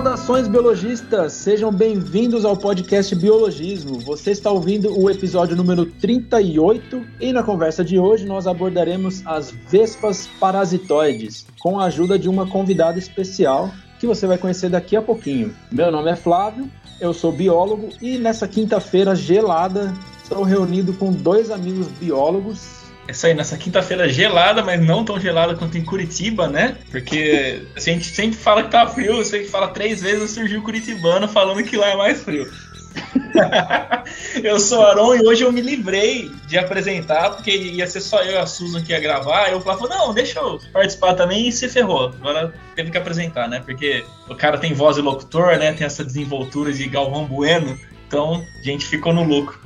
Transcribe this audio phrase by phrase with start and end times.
[0.00, 4.00] Saudações biologistas, sejam bem-vindos ao podcast Biologismo.
[4.00, 9.50] Você está ouvindo o episódio número 38 e na conversa de hoje nós abordaremos as
[9.50, 15.02] vespas parasitoides com a ajuda de uma convidada especial que você vai conhecer daqui a
[15.02, 15.54] pouquinho.
[15.70, 19.92] Meu nome é Flávio, eu sou biólogo e nessa quinta-feira gelada
[20.22, 25.18] estou reunido com dois amigos biólogos é isso aí, nessa quinta-feira gelada, mas não tão
[25.18, 26.76] gelada quanto em Curitiba, né?
[26.90, 31.62] Porque a gente sempre fala que tá frio, você fala três vezes, surgiu Curitibano falando
[31.64, 32.48] que lá é mais frio.
[34.42, 38.32] eu sou Aron e hoje eu me livrei de apresentar, porque ia ser só eu
[38.32, 39.50] e a Susan que ia gravar.
[39.50, 42.08] Eu falava, não, deixa eu participar também e se ferrou.
[42.20, 43.60] Agora teve que apresentar, né?
[43.64, 45.72] Porque o cara tem voz de locutor, né?
[45.72, 47.78] Tem essa desenvoltura de Galvão Bueno.
[48.06, 49.58] Então, a gente ficou no lucro.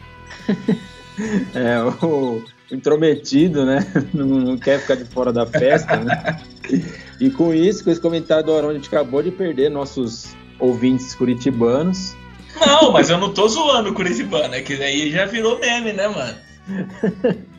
[1.54, 2.44] é, o,
[2.74, 3.86] intrometido, né?
[4.12, 6.40] Não, não, quer ficar de fora da festa, né?
[7.20, 11.14] E com isso, com esse comentário do Arão, a gente acabou de perder nossos ouvintes
[11.14, 12.14] curitibanos.
[12.60, 16.08] Não, mas eu não tô zoando o curitibano, é que daí já virou meme, né,
[16.08, 16.38] mano?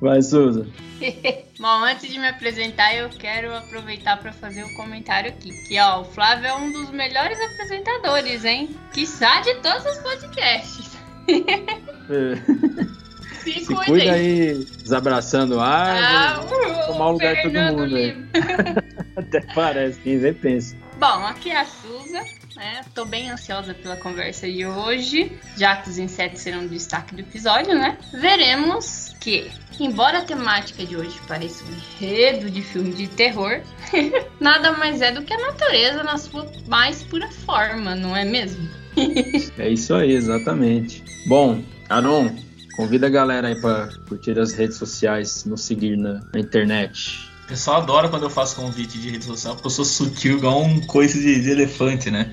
[0.00, 0.66] Vai, Suza.
[1.58, 5.50] Bom, antes de me apresentar, eu quero aproveitar para fazer um comentário aqui.
[5.66, 8.70] Que, ó, o Flávio é um dos melhores apresentadores, hein?
[8.92, 10.96] Que de todos os podcasts.
[11.28, 13.07] É.
[13.42, 18.16] Se, Se cuida aí, desabraçando ar, ah, uh, tomar o lugar de todo mundo aí.
[19.16, 20.76] Até parece, quem vê pensa.
[20.98, 22.24] Bom, aqui é a Suza,
[22.56, 22.80] né?
[22.92, 27.20] Tô bem ansiosa pela conversa de hoje, já que os insetos serão o destaque do
[27.20, 27.96] episódio, né?
[28.14, 33.60] Veremos que, embora a temática de hoje pareça um enredo de filme de terror,
[34.40, 38.68] nada mais é do que a natureza na sua mais pura forma, não é mesmo?
[39.56, 41.04] é isso aí, exatamente.
[41.26, 42.34] Bom, Aron,
[42.78, 47.28] Convida a galera aí pra curtir as redes sociais, nos seguir na, na internet.
[47.42, 50.62] O pessoal adora quando eu faço convite de rede social, porque eu sou sutil igual
[50.62, 52.32] um coice de, de elefante, né?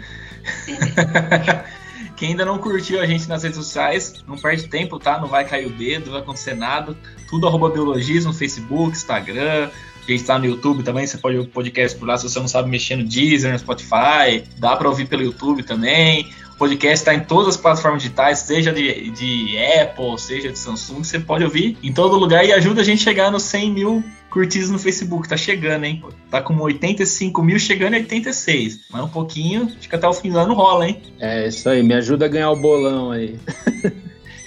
[2.16, 5.20] Quem ainda não curtiu a gente nas redes sociais, não perde tempo, tá?
[5.20, 6.96] Não vai cair o dedo, não vai acontecer nada.
[7.28, 9.72] Tudo arroba biologismo, Facebook, Instagram.
[10.08, 12.40] A gente tá no YouTube também, você pode ouvir o podcast por lá se você
[12.40, 14.44] não sabe mexer no Deezer, no Spotify.
[14.60, 16.32] Dá para ouvir pelo YouTube também.
[16.56, 21.04] O podcast está em todas as plataformas digitais, seja de, de Apple, seja de Samsung,
[21.04, 24.04] você pode ouvir em todo lugar e ajuda a gente a chegar nos 100 mil
[24.30, 25.28] curtidas no Facebook.
[25.28, 26.02] Tá chegando, hein?
[26.32, 28.86] Tá com 85 mil, chegando em 86.
[28.90, 31.02] Mas um pouquinho, acho que até o fim do ano rola, hein?
[31.20, 31.84] É, isso aí.
[31.84, 33.38] Me ajuda a ganhar o bolão aí.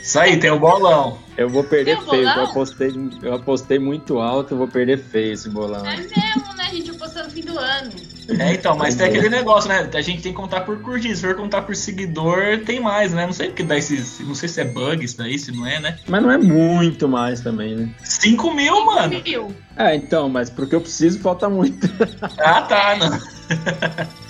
[0.08, 1.19] Isso aí, tem o bolão.
[1.36, 2.91] Eu vou perder feio, eu apostei,
[3.22, 5.86] eu apostei muito alto, eu vou perder feio esse bolão.
[5.86, 6.64] É mesmo, né?
[6.66, 7.91] A gente apostou no fim do ano.
[8.38, 9.86] É, então, mas tem aquele negócio, né?
[9.92, 11.14] A gente tem que contar por curtir.
[11.14, 13.26] Se for contar por seguidor, tem mais, né?
[13.26, 14.19] Não sei porque dá esses.
[14.20, 15.98] Não sei se é bug isso daí, se não é, né?
[16.08, 17.90] Mas não é muito mais também, né?
[18.02, 19.22] 5 mil, 5 mano.
[19.22, 19.54] Mil.
[19.76, 21.86] É, então, mas porque eu preciso falta muito.
[22.38, 23.10] Ah, tá, não.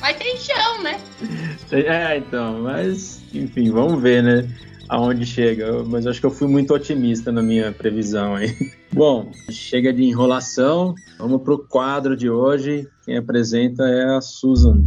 [0.01, 0.99] Mas tem chão, né?
[1.71, 4.49] É, então, mas enfim, vamos ver, né?
[4.89, 8.55] Aonde chega, mas acho que eu fui muito otimista na minha previsão aí.
[8.93, 12.89] Bom, chega de enrolação, vamos para o quadro de hoje.
[13.05, 14.83] Quem apresenta é a Susan.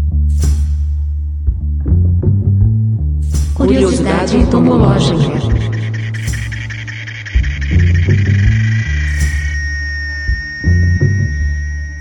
[3.54, 5.18] Curiosidade entomológica.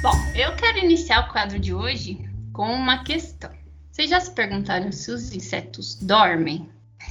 [0.03, 2.19] Bom, eu quero iniciar o quadro de hoje
[2.53, 3.50] com uma questão.
[3.93, 6.67] Vocês já se perguntaram se os insetos dormem?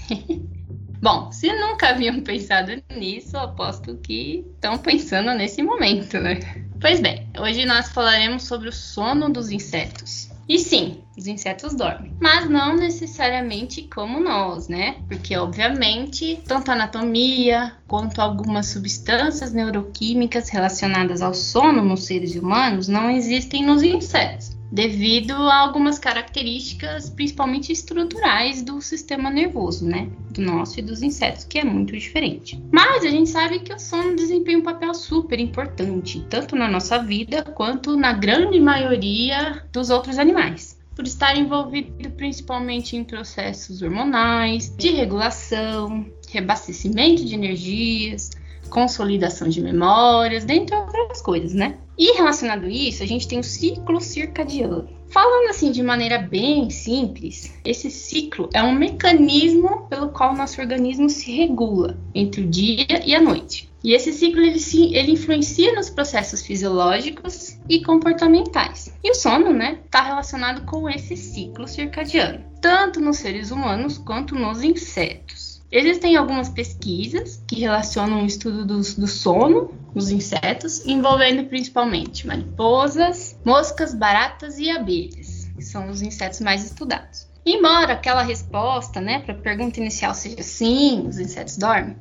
[1.02, 6.40] Bom, se nunca haviam pensado nisso, aposto que estão pensando nesse momento, né?
[6.80, 10.30] Pois bem, hoje nós falaremos sobre o sono dos insetos.
[10.48, 14.96] E sim, os insetos dormem, mas não necessariamente como nós, né?
[15.08, 22.88] Porque, obviamente, tanto a anatomia quanto algumas substâncias neuroquímicas relacionadas ao sono nos seres humanos
[22.88, 30.10] não existem nos insetos devido a algumas características, principalmente estruturais, do sistema nervoso, né?
[30.32, 32.62] Do nosso e dos insetos, que é muito diferente.
[32.72, 37.00] Mas a gente sabe que o sono desempenha um papel super importante, tanto na nossa
[37.00, 44.76] vida quanto na grande maioria dos outros animais por estar envolvido principalmente em processos hormonais,
[44.76, 48.32] de regulação, reabastecimento de energias,
[48.70, 51.78] consolidação de memórias, dentre outras coisas, né?
[51.98, 54.88] E relacionado a isso, a gente tem o ciclo circadiano.
[55.10, 61.10] Falando assim de maneira bem simples, esse ciclo é um mecanismo pelo qual nosso organismo
[61.10, 63.70] se regula entre o dia e a noite.
[63.84, 64.60] E esse ciclo ele,
[64.96, 68.94] ele influencia nos processos fisiológicos e comportamentais.
[69.04, 74.36] E o sono, né, está relacionado com esse ciclo circadiano, tanto nos seres humanos quanto
[74.36, 75.49] nos insetos.
[75.72, 83.94] Existem algumas pesquisas que relacionam o estudo do, sono nos insetos, envolvendo principalmente mariposas, moscas,
[83.94, 85.48] baratas e abelhas.
[85.56, 87.28] que são os insetos mais estudados.
[87.46, 91.96] Embora aquela resposta, né, para a pergunta inicial seja sim, os insetos dormem,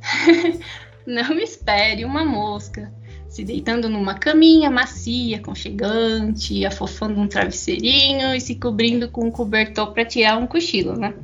[1.07, 2.93] não espere uma mosca
[3.29, 9.93] se deitando numa caminha macia, conchegante, afofando um travesseirinho e se cobrindo com um cobertor
[9.93, 11.15] para tirar um cochilo, né?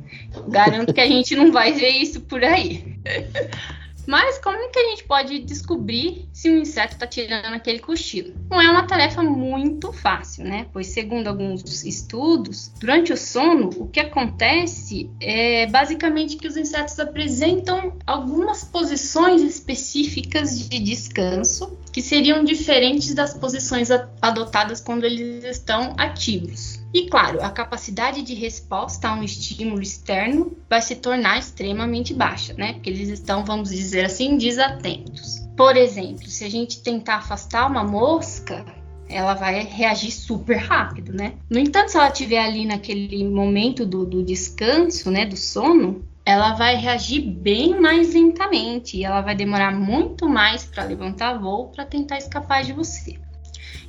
[0.47, 2.95] Garanto que a gente não vai ver isso por aí.
[4.07, 8.33] Mas como é que a gente pode descobrir se um inseto está tirando aquele cochilo?
[8.49, 10.67] Não é uma tarefa muito fácil, né?
[10.71, 16.99] Pois, segundo alguns estudos, durante o sono, o que acontece é basicamente que os insetos
[16.99, 23.89] apresentam algumas posições específicas de descanso que seriam diferentes das posições
[24.21, 26.74] adotadas quando eles estão ativos.
[26.95, 32.53] E claro, a capacidade de resposta a um estímulo externo vai se tornar extremamente baixa,
[32.53, 32.71] né?
[32.71, 35.45] Porque eles estão, vamos dizer assim, desatentos.
[35.57, 38.65] Por exemplo, se a gente tentar afastar uma mosca,
[39.09, 41.33] ela vai reagir super rápido, né?
[41.49, 46.53] No entanto, se ela estiver ali naquele momento do, do descanso, né, do sono, ela
[46.53, 51.83] vai reagir bem mais lentamente e ela vai demorar muito mais para levantar voo para
[51.83, 53.19] tentar escapar de você.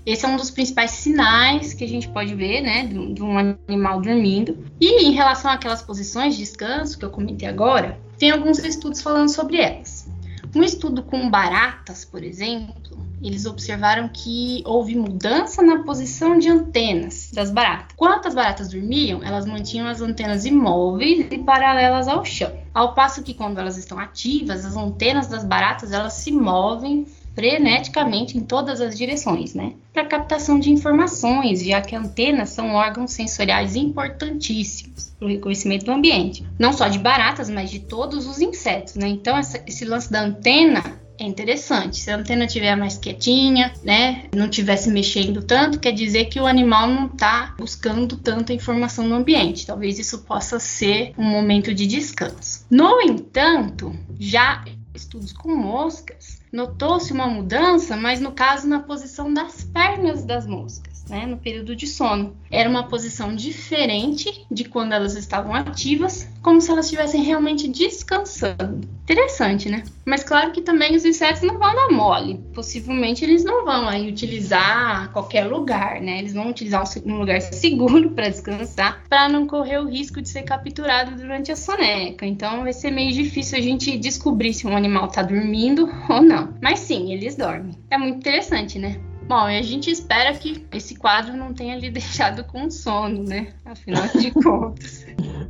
[0.05, 4.00] Esse é um dos principais sinais que a gente pode ver, né, de, um animal
[4.00, 4.64] dormindo.
[4.81, 9.28] E em relação àquelas posições de descanso que eu comentei agora, tem alguns estudos falando
[9.28, 10.08] sobre elas.
[10.55, 17.31] Um estudo com baratas, por exemplo, eles observaram que houve mudança na posição de antenas
[17.32, 17.96] das baratas.
[17.96, 22.52] Quanto as baratas dormiam, elas mantinham as antenas imóveis e paralelas ao chão.
[22.72, 28.38] Ao passo que quando elas estão ativas, as antenas das baratas elas se movem freneticamente
[28.38, 29.74] em todas as direções, né?
[29.92, 35.92] Para captação de informações, já que antenas são órgãos sensoriais importantíssimos para o reconhecimento do
[35.92, 39.06] ambiente, não só de baratas, mas de todos os insetos, né?
[39.06, 40.82] Então essa, esse lance da antena
[41.18, 41.98] é interessante.
[41.98, 46.46] Se a antena estiver mais quietinha, né, não tivesse mexendo tanto, quer dizer que o
[46.46, 49.66] animal não está buscando tanta informação no ambiente.
[49.66, 52.66] Talvez isso possa ser um momento de descanso.
[52.70, 59.62] No entanto, já estudos com moscas, notou-se uma mudança, mas no caso na posição das
[59.62, 62.37] pernas das moscas né, no período de sono.
[62.50, 68.88] Era uma posição diferente de quando elas estavam ativas, como se elas estivessem realmente descansando.
[69.05, 69.85] Interessante, né?
[70.05, 72.41] Mas claro que também os insetos não vão dar mole.
[72.55, 76.19] Possivelmente eles não vão aí utilizar qualquer lugar, né?
[76.19, 80.43] Eles vão utilizar um lugar seguro para descansar, para não correr o risco de ser
[80.43, 82.26] capturado durante a soneca.
[82.26, 86.55] Então vai ser meio difícil a gente descobrir se um animal está dormindo ou não.
[86.61, 87.75] Mas sim, eles dormem.
[87.91, 89.00] É muito interessante, né?
[89.26, 93.49] Bom, e a gente espera que esse quadro não tenha lhe deixado com sono, né?
[93.64, 95.06] Afinal de contas.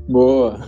[0.09, 0.67] Boa.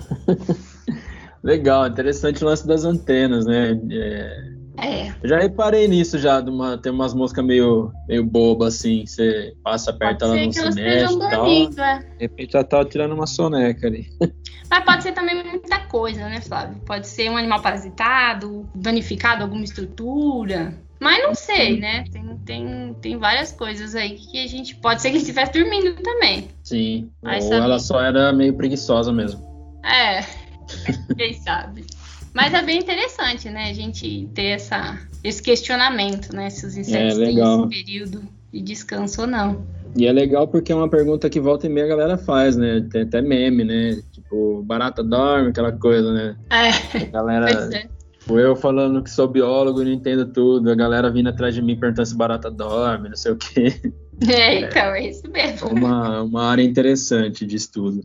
[1.43, 3.79] Legal, interessante o lance das antenas, né?
[3.91, 4.59] É...
[4.81, 5.09] É.
[5.23, 9.53] Eu já reparei nisso já, de uma, tem umas moscas meio, meio boba, assim, você
[9.65, 11.47] passa perto, ela não se mexe e tal.
[11.49, 11.99] É.
[11.99, 14.07] De repente ela tá tirando uma soneca ali.
[14.71, 16.81] Mas pode ser também muita coisa, né, Flávio?
[16.87, 20.79] Pode ser um animal parasitado, danificado alguma estrutura.
[21.01, 22.05] Mas não sei, né?
[22.11, 26.49] Tem, tem, tem várias coisas aí que a gente pode ser que estivesse dormindo também.
[26.65, 27.11] Sim.
[27.23, 27.65] Mas Ou sabe...
[27.65, 29.47] ela só era meio preguiçosa mesmo.
[29.85, 30.25] É.
[31.17, 31.85] Quem sabe?
[32.35, 33.71] Mas é bem interessante, né?
[33.71, 36.51] A gente ter essa, esse questionamento, né?
[36.51, 39.67] Se os insetos é, têm esse período de descanso ou não.
[39.97, 42.87] E é legal porque é uma pergunta que volta e meia a galera faz, né?
[42.91, 44.01] Tem até meme, né?
[44.13, 46.37] Tipo, barata dorme, aquela coisa, né?
[46.51, 46.99] É.
[47.03, 47.51] A galera.
[47.75, 47.98] É.
[48.29, 51.63] Tipo, eu falando que sou biólogo e não entendo tudo, a galera vindo atrás de
[51.63, 53.73] mim perguntando se barata dorme, não sei o quê.
[54.29, 55.69] É, então, é isso mesmo.
[55.69, 58.01] Uma, uma área interessante de estudo.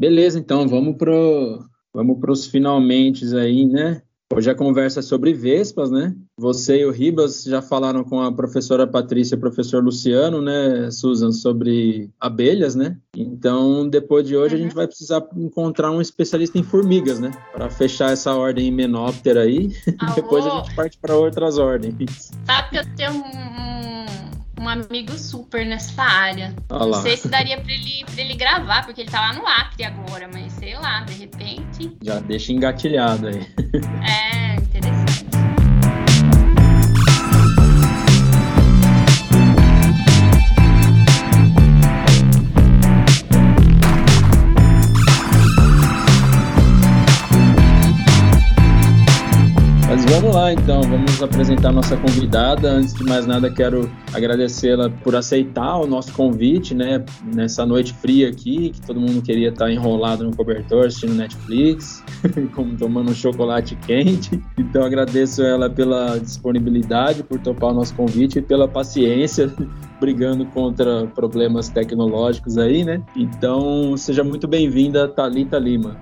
[0.00, 4.00] Beleza, então, vamos pro, vamos pros finalmente aí, né?
[4.30, 6.14] Hoje a conversa é sobre vespas, né?
[6.36, 10.90] Você e o Ribas já falaram com a professora Patrícia e o professor Luciano, né,
[10.90, 12.98] Susan, sobre abelhas, né?
[13.16, 14.60] Então, depois de hoje, uhum.
[14.60, 14.76] a gente uhum.
[14.76, 17.30] vai precisar encontrar um especialista em formigas, né?
[17.52, 19.74] Para fechar essa ordem menóptera aí.
[20.14, 22.30] depois a gente parte para outras ordens.
[22.44, 23.98] Sabe que eu tenho um
[24.60, 26.54] um amigo super nessa área.
[26.68, 29.84] Não sei se daria para ele, pra ele gravar, porque ele tá lá no Acre
[29.84, 31.96] agora, mas sei lá, de repente.
[32.02, 33.46] Já deixa engatilhado aí.
[34.06, 34.27] É,
[50.52, 52.70] então, vamos apresentar nossa convidada.
[52.70, 57.04] Antes de mais nada, quero agradecê-la por aceitar o nosso convite, né?
[57.34, 62.02] Nessa noite fria aqui, que todo mundo queria estar enrolado no cobertor, assistindo Netflix,
[62.54, 64.42] como tomando um chocolate quente.
[64.58, 69.52] Então agradeço ela pela disponibilidade, por topar o nosso convite e pela paciência
[70.00, 73.02] brigando contra problemas tecnológicos aí, né?
[73.16, 75.96] Então, seja muito bem-vinda, Talita Lima.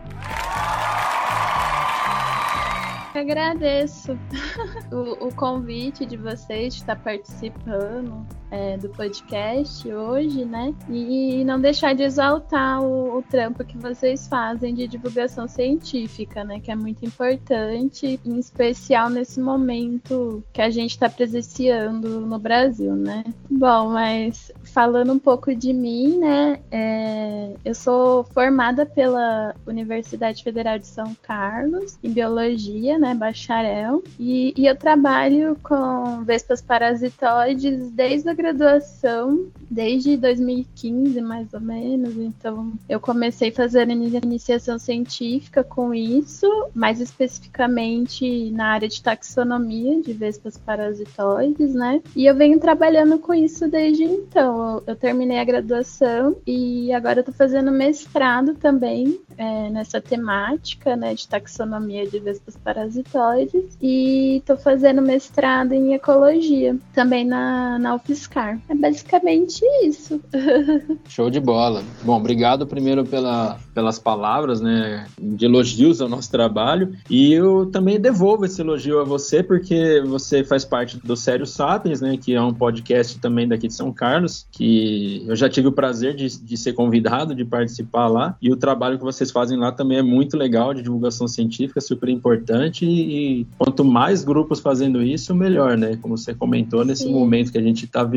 [3.18, 4.18] Agradeço
[4.92, 10.75] o, o, convite de vocês de estar participando é, do podcast hoje, né?
[10.88, 16.61] E não deixar de exaltar o, o, trampo que vocês fazem de divulgação científica, né?
[16.61, 22.95] Que é muito importante, em especial nesse momento que a gente está presenciando no Brasil,
[22.95, 23.25] né?
[23.50, 26.61] Bom, mas falando um pouco de mim, né?
[26.71, 33.15] É, eu sou formada pela Universidade Federal de São Carlos em biologia, né?
[33.15, 34.03] Bacharel.
[34.19, 42.17] E, e eu trabalho com vespas parasitoides desde a graduação, desde 2015, mais ou menos.
[42.17, 50.12] Então, eu comecei fazendo iniciação científica com isso, mais especificamente na área de taxonomia de
[50.12, 52.00] vespas parasitoides, né?
[52.15, 57.25] E eu venho trabalhando com isso desde então eu, terminei a graduação e agora eu
[57.25, 64.57] tô fazendo mestrado também é, nessa temática, né, de taxonomia de vespas parasitoides e tô
[64.57, 67.95] fazendo mestrado em ecologia também na, na
[68.26, 68.61] UFSCar.
[68.68, 70.21] É basicamente isso.
[71.09, 71.83] Show de bola.
[72.02, 78.00] Bom, obrigado primeiro pela, pelas palavras, né, de elogios ao nosso trabalho e eu também
[78.00, 82.42] devolvo esse elogio a você porque você faz parte do Sério Sapiens, né, que é
[82.42, 86.56] um podcast também daqui de São Carlos, que eu já tive o prazer de, de
[86.56, 90.37] ser convidado, de participar lá, e o trabalho que vocês fazem lá também é muito
[90.37, 95.97] legal, de divulgação científica, super importante, e, e quanto mais grupos fazendo isso, melhor, né?
[96.00, 97.12] Como você comentou, nesse Sim.
[97.12, 98.15] momento que a gente está vivendo,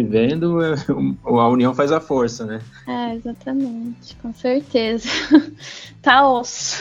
[0.61, 0.73] é,
[1.25, 2.61] a união faz a força, né?
[2.87, 5.09] É, exatamente, com certeza.
[6.01, 6.77] tá osso.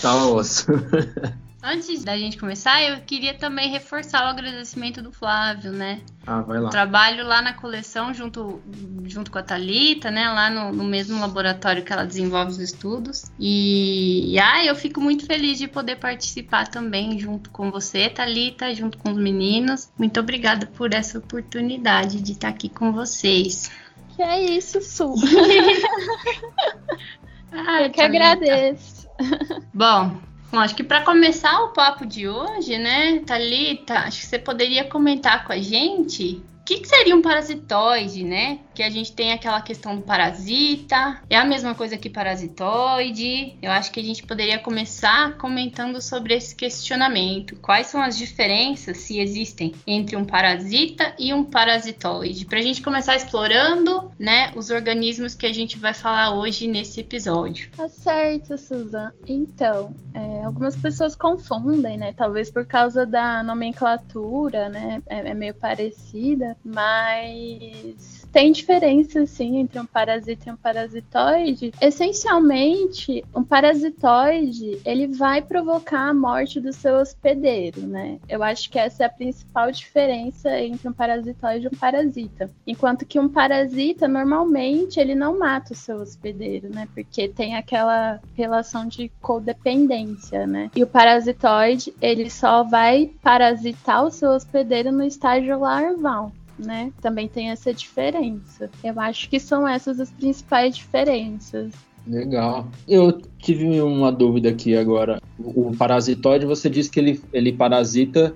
[0.00, 0.66] tá osso.
[1.64, 6.00] Antes da gente começar, eu queria também reforçar o agradecimento do Flávio, né?
[6.26, 6.70] Ah, vai lá.
[6.70, 8.60] trabalho lá na coleção junto,
[9.04, 10.28] junto com a Talita, né?
[10.28, 13.30] Lá no, no, mesmo laboratório que ela desenvolve os estudos.
[13.38, 18.74] E, e ah, eu fico muito feliz de poder participar também junto com você, Talita,
[18.74, 19.88] junto com os meninos.
[19.96, 23.70] Muito obrigada por essa oportunidade de estar aqui com vocês.
[24.16, 25.14] Que é isso, Su.
[27.52, 29.06] ah, eu que agradeço.
[29.72, 30.20] Bom,
[30.52, 34.84] Bom, acho que para começar o papo de hoje, né, Thalita, acho que você poderia
[34.84, 38.60] comentar com a gente o que, que, seria um parasitoide, né?
[38.74, 43.56] Que a gente tem aquela questão do parasita, é a mesma coisa que parasitoide.
[43.62, 47.56] Eu acho que a gente poderia começar comentando sobre esse questionamento.
[47.56, 52.44] Quais são as diferenças, se existem, entre um parasita e um parasitoide?
[52.46, 57.00] Para a gente começar explorando, né, os organismos que a gente vai falar hoje nesse
[57.00, 57.70] episódio.
[57.76, 59.12] Tá certo, Susan.
[59.26, 62.12] Então, é, algumas pessoas confundem, né?
[62.12, 65.02] Talvez por causa da nomenclatura, né?
[65.06, 71.72] é, é meio parecida mas tem diferença, sim, entre um parasita e um parasitoide.
[71.80, 78.18] Essencialmente, um parasitoide, ele vai provocar a morte do seu hospedeiro, né?
[78.28, 82.50] Eu acho que essa é a principal diferença entre um parasitoide e um parasita.
[82.66, 86.88] Enquanto que um parasita, normalmente, ele não mata o seu hospedeiro, né?
[86.94, 90.70] Porque tem aquela relação de codependência, né?
[90.74, 96.92] E o parasitoide, ele só vai parasitar o seu hospedeiro no estágio larval né?
[97.00, 98.70] Também tem essa diferença.
[98.82, 101.72] Eu acho que são essas as principais diferenças.
[102.06, 102.68] Legal.
[102.88, 105.20] Eu tive uma dúvida aqui agora.
[105.38, 108.34] O parasitóide, você disse que ele, ele parasita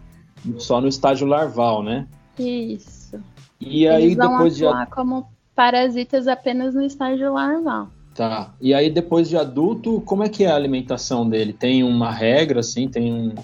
[0.58, 2.06] só no estágio larval, né?
[2.38, 3.18] Isso.
[3.60, 7.88] E aí Eles depois de como parasitas apenas no estágio larval.
[8.14, 8.54] Tá.
[8.60, 11.52] E aí depois de adulto, como é que é a alimentação dele?
[11.52, 12.88] Tem uma regra assim?
[12.88, 13.34] Tem um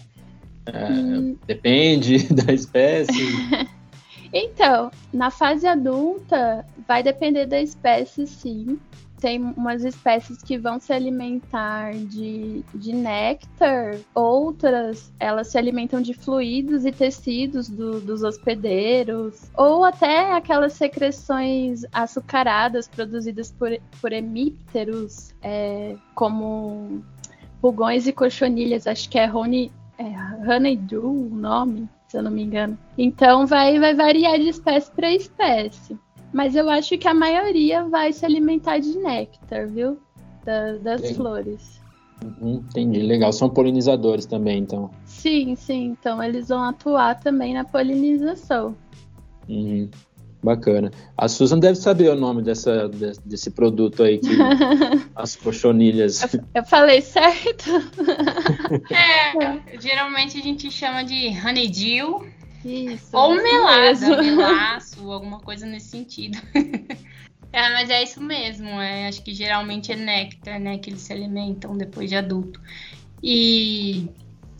[0.66, 1.36] é, hum.
[1.46, 3.12] depende da espécie?
[4.32, 8.78] Então, na fase adulta, vai depender da espécie, sim.
[9.20, 16.12] Tem umas espécies que vão se alimentar de, de néctar, outras elas se alimentam de
[16.12, 23.70] fluidos e tecidos do, dos hospedeiros, ou até aquelas secreções açucaradas produzidas por,
[24.00, 27.04] por hemípteros, é, como
[27.60, 32.42] pulgões e cochonilhas, acho que é honey, é honeydew o nome se eu não me
[32.42, 32.76] engano.
[32.98, 35.98] Então vai, vai variar de espécie para espécie.
[36.30, 39.98] Mas eu acho que a maioria vai se alimentar de néctar, viu?
[40.44, 41.14] Da, das Sim.
[41.14, 41.80] flores.
[42.40, 43.32] Entendi, legal.
[43.32, 44.90] São polinizadores também, então.
[45.06, 45.96] Sim, sim.
[45.98, 48.76] Então eles vão atuar também na polinização.
[49.48, 49.88] Uhum.
[50.42, 50.90] Bacana.
[51.16, 52.88] A Susan deve saber o nome dessa,
[53.24, 54.26] desse produto aí, que,
[55.14, 56.34] as cochonilhas.
[56.34, 57.70] Eu, eu falei certo?
[58.90, 62.26] é, geralmente a gente chama de honeydew.
[62.64, 66.38] Isso, ou melada, melaço, alguma coisa nesse sentido.
[67.52, 68.68] é, mas é isso mesmo.
[68.68, 70.78] É, acho que geralmente é néctar, né?
[70.78, 72.60] Que eles se alimentam depois de adulto.
[73.22, 74.08] E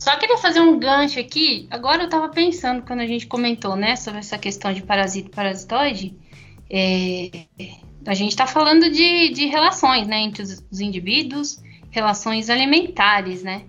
[0.03, 1.69] só queria fazer um gancho aqui.
[1.71, 5.31] Agora eu estava pensando quando a gente comentou, né, sobre essa questão de parasita e
[5.31, 6.17] parasitoide.
[6.69, 7.31] É,
[8.05, 13.63] a gente está falando de, de, relações, né, entre os, os, indivíduos, relações alimentares, né.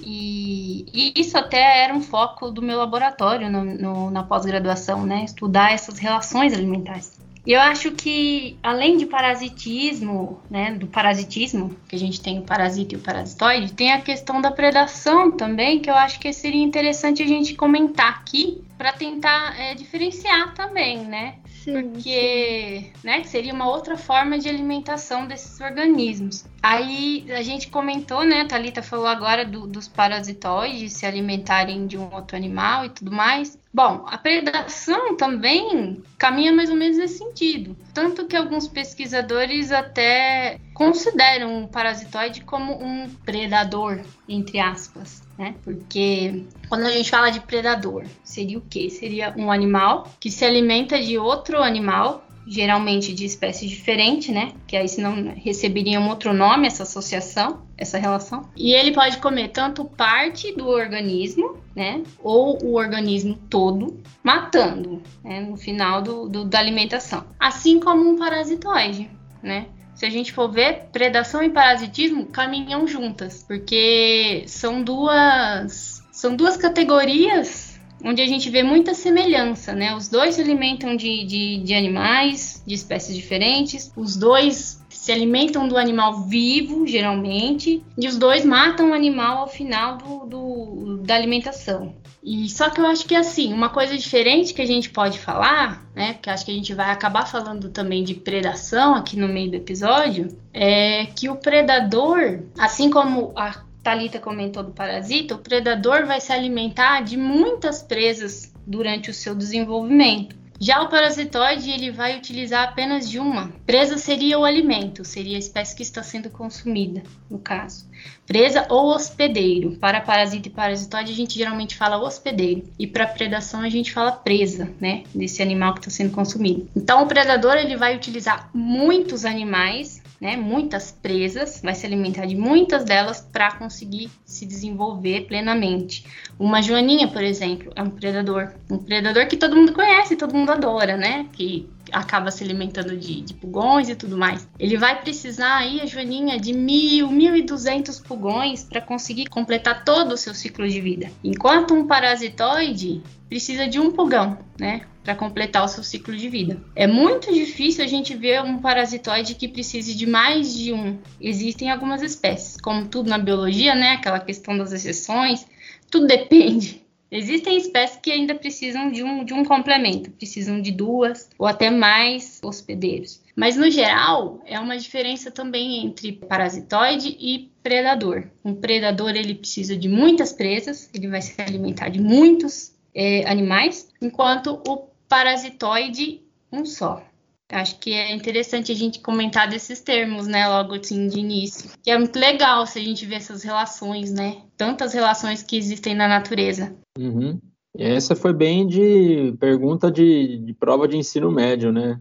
[0.00, 5.24] E, e, isso até era um foco do meu laboratório no, no, na pós-graduação, né,
[5.24, 7.13] estudar essas relações alimentares.
[7.46, 12.42] E eu acho que, além de parasitismo, né, do parasitismo, que a gente tem o
[12.42, 16.62] parasita e o parasitoide, tem a questão da predação também, que eu acho que seria
[16.62, 21.34] interessante a gente comentar aqui para tentar é, diferenciar também, né?
[21.64, 23.06] Sim, porque, sim.
[23.06, 26.44] né, seria uma outra forma de alimentação desses organismos.
[26.62, 31.96] Aí a gente comentou, né, a Thalita falou agora do, dos parasitoides se alimentarem de
[31.96, 33.58] um outro animal e tudo mais.
[33.74, 37.76] Bom, a predação também caminha mais ou menos nesse sentido.
[37.92, 45.56] Tanto que alguns pesquisadores até consideram o parasitoide como um predador, entre aspas, né?
[45.64, 48.88] Porque quando a gente fala de predador, seria o quê?
[48.88, 54.52] Seria um animal que se alimenta de outro animal geralmente de espécie diferente, né?
[54.66, 58.48] Que aí senão receberia um outro nome essa associação, essa relação.
[58.56, 62.02] E ele pode comer tanto parte do organismo, né?
[62.22, 65.40] Ou o organismo todo, matando, né?
[65.40, 67.24] No final do, do da alimentação.
[67.38, 69.10] Assim como um parasitoide,
[69.42, 69.66] né?
[69.94, 76.56] Se a gente for ver, predação e parasitismo caminham juntas, porque são duas são duas
[76.56, 77.63] categorias
[78.04, 79.96] onde a gente vê muita semelhança, né?
[79.96, 85.66] Os dois se alimentam de, de, de animais, de espécies diferentes, os dois se alimentam
[85.66, 91.14] do animal vivo, geralmente, e os dois matam o animal ao final do, do, da
[91.14, 91.94] alimentação.
[92.22, 95.84] E só que eu acho que assim, uma coisa diferente que a gente pode falar,
[95.94, 96.14] né?
[96.14, 99.56] Porque acho que a gente vai acabar falando também de predação aqui no meio do
[99.56, 106.18] episódio, é que o predador, assim como a Talita comentou do parasita, o predador vai
[106.18, 110.34] se alimentar de muitas presas durante o seu desenvolvimento.
[110.58, 113.52] Já o parasitoide ele vai utilizar apenas de uma.
[113.66, 117.86] Presa seria o alimento, seria a espécie que está sendo consumida, no caso.
[118.24, 119.72] Presa ou hospedeiro.
[119.72, 124.12] Para parasita e parasitoide a gente geralmente fala hospedeiro e para predação a gente fala
[124.12, 126.66] presa, né, desse animal que está sendo consumido.
[126.74, 132.36] Então o predador ele vai utilizar muitos animais né, muitas presas, vai se alimentar de
[132.36, 136.04] muitas delas para conseguir se desenvolver plenamente.
[136.38, 140.50] Uma joaninha, por exemplo, é um predador, um predador que todo mundo conhece, todo mundo
[140.50, 141.26] adora, né?
[141.32, 144.48] Que acaba se alimentando de, de pulgões e tudo mais.
[144.58, 149.84] Ele vai precisar aí, a joaninha, de mil, mil e duzentos pulgões para conseguir completar
[149.84, 151.10] todo o seu ciclo de vida.
[151.22, 154.82] Enquanto um parasitoide precisa de um pulgão, né?
[155.04, 156.60] Para completar o seu ciclo de vida.
[156.74, 160.98] É muito difícil a gente ver um parasitoide que precise de mais de um.
[161.20, 163.92] Existem algumas espécies, como tudo na biologia, né?
[163.92, 165.46] Aquela questão das exceções,
[165.90, 166.82] tudo depende.
[167.10, 171.70] Existem espécies que ainda precisam de um, de um complemento, precisam de duas ou até
[171.70, 173.22] mais hospedeiros.
[173.36, 178.24] Mas no geral, é uma diferença também entre parasitoide e predador.
[178.44, 183.88] Um predador ele precisa de muitas presas, ele vai se alimentar de muitos é, animais,
[184.02, 187.00] enquanto o parasitoide um só.
[187.48, 191.70] Acho que é interessante a gente comentar desses termos, né, logo assim de início.
[191.84, 194.38] Que é muito legal se a gente ver essas relações, né?
[194.56, 196.74] Tantas relações que existem na natureza.
[196.98, 197.38] Uhum.
[197.78, 202.00] Essa foi bem de pergunta de, de prova de ensino médio, né?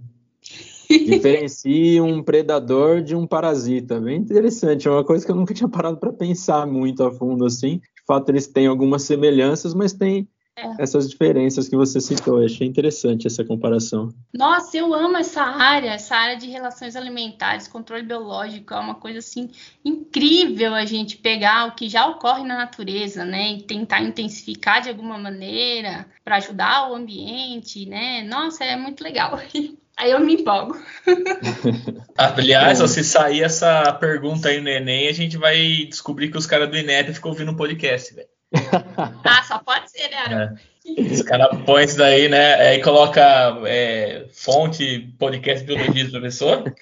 [0.89, 3.99] Diferencie um predador de um parasita.
[3.99, 7.45] Bem interessante, é uma coisa que eu nunca tinha parado para pensar muito a fundo
[7.45, 7.77] assim.
[7.77, 10.81] De fato, eles têm algumas semelhanças, mas têm é.
[10.81, 12.39] essas diferenças que você citou.
[12.39, 14.13] Eu achei interessante essa comparação.
[14.33, 19.19] Nossa, eu amo essa área, essa área de relações alimentares, controle biológico, é uma coisa
[19.19, 19.49] assim
[19.83, 24.89] incrível a gente pegar o que já ocorre na natureza, né, e tentar intensificar de
[24.89, 28.23] alguma maneira para ajudar o ambiente, né?
[28.23, 29.39] Nossa, é muito legal.
[29.95, 30.75] Aí eu me empolgo.
[32.17, 36.67] Aliás, se sair essa pergunta aí no Enem, a gente vai descobrir que os caras
[36.67, 38.27] do INEP ficam ouvindo o podcast, velho.
[39.23, 39.82] ah, só pode
[40.13, 40.53] É.
[40.85, 42.55] Os caras põem isso daí, né?
[42.55, 46.61] Aí coloca é, fonte, podcast, biologia do professor.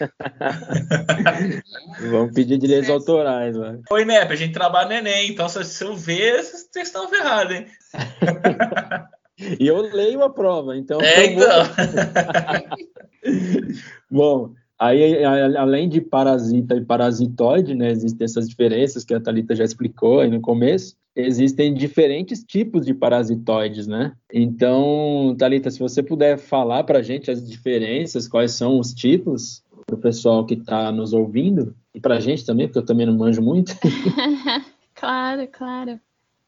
[2.09, 3.83] Vamos pedir direitos autorais, mano.
[3.91, 4.19] Oi, né?
[4.19, 7.67] A gente trabalha no Enem, então se eu ver, vocês estão ferrados, hein?
[9.59, 10.99] e eu leio a prova, então.
[10.99, 11.61] É, então.
[14.09, 19.63] Bom, Aí, além de parasita e parasitoide, né, existem essas diferenças que a Thalita já
[19.63, 20.95] explicou aí no começo.
[21.15, 24.13] Existem diferentes tipos de parasitoides, né?
[24.31, 29.61] Então, Thalita, se você puder falar para a gente as diferenças, quais são os tipos,
[29.85, 33.05] para o pessoal que está nos ouvindo, e para a gente também, porque eu também
[33.05, 33.75] não manjo muito.
[34.95, 35.99] claro, claro.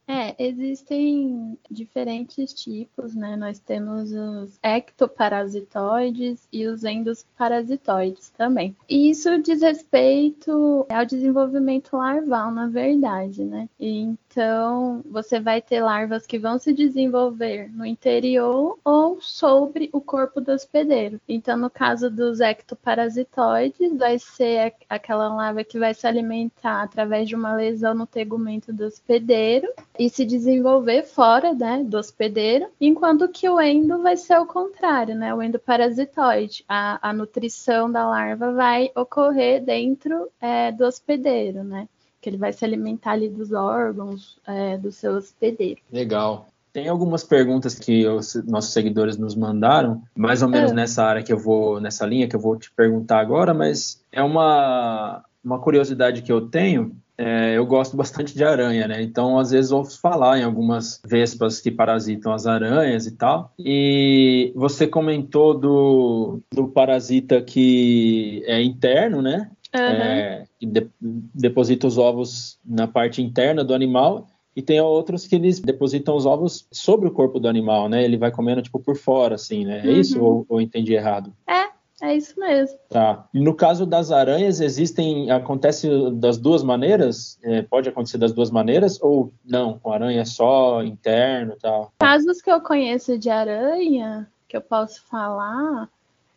[0.08, 3.36] É, existem diferentes tipos, né?
[3.38, 8.76] Nós temos os ectoparasitoides e os endosparasitoides também.
[8.89, 13.70] E isso diz respeito ao desenvolvimento larval, na verdade, né?
[13.80, 20.42] Então, você vai ter larvas que vão se desenvolver no interior ou sobre o corpo
[20.42, 21.20] do hospedeiro.
[21.30, 27.36] Então, no caso dos ectoparasitoides, vai ser aquela larva que vai se alimentar através de
[27.36, 33.47] uma lesão no tegumento do hospedeiro e se desenvolver fora né, do hospedeiro, enquanto que
[33.47, 35.34] o endo vai ser o contrário, né?
[35.34, 36.63] O endoparasitoide.
[36.67, 41.88] A, a nutrição da larva vai ocorrer dentro é, do hospedeiro, né?
[42.19, 45.82] Que ele vai se alimentar ali dos órgãos é, do seu hospedeiro.
[45.91, 46.47] Legal.
[46.71, 50.73] Tem algumas perguntas que os nossos seguidores nos mandaram, mais ou menos é.
[50.73, 54.23] nessa área que eu vou, nessa linha que eu vou te perguntar agora, mas é
[54.23, 59.02] uma, uma curiosidade que eu tenho é, eu gosto bastante de aranha, né?
[59.02, 63.54] Então, às vezes, ouço falar em algumas vespas que parasitam as aranhas e tal.
[63.58, 69.52] E você comentou do, do parasita que é interno, né?
[69.76, 69.82] Uhum.
[69.82, 74.28] É, que de, deposita os ovos na parte interna do animal.
[74.56, 78.04] E tem outros que eles depositam os ovos sobre o corpo do animal, né?
[78.04, 79.82] Ele vai comendo, tipo, por fora, assim, né?
[79.84, 79.99] É uhum.
[79.99, 81.34] isso ou, ou entendi errado?
[81.47, 82.77] É, é isso mesmo.
[82.89, 83.27] Tá.
[83.34, 85.32] E no caso das aranhas, existem.
[85.32, 87.39] Acontece das duas maneiras?
[87.43, 89.01] É, pode acontecer das duas maneiras?
[89.01, 89.79] Ou não?
[89.79, 91.93] Com aranha só interno e tal?
[91.99, 95.88] Casos que eu conheço de aranha, que eu posso falar,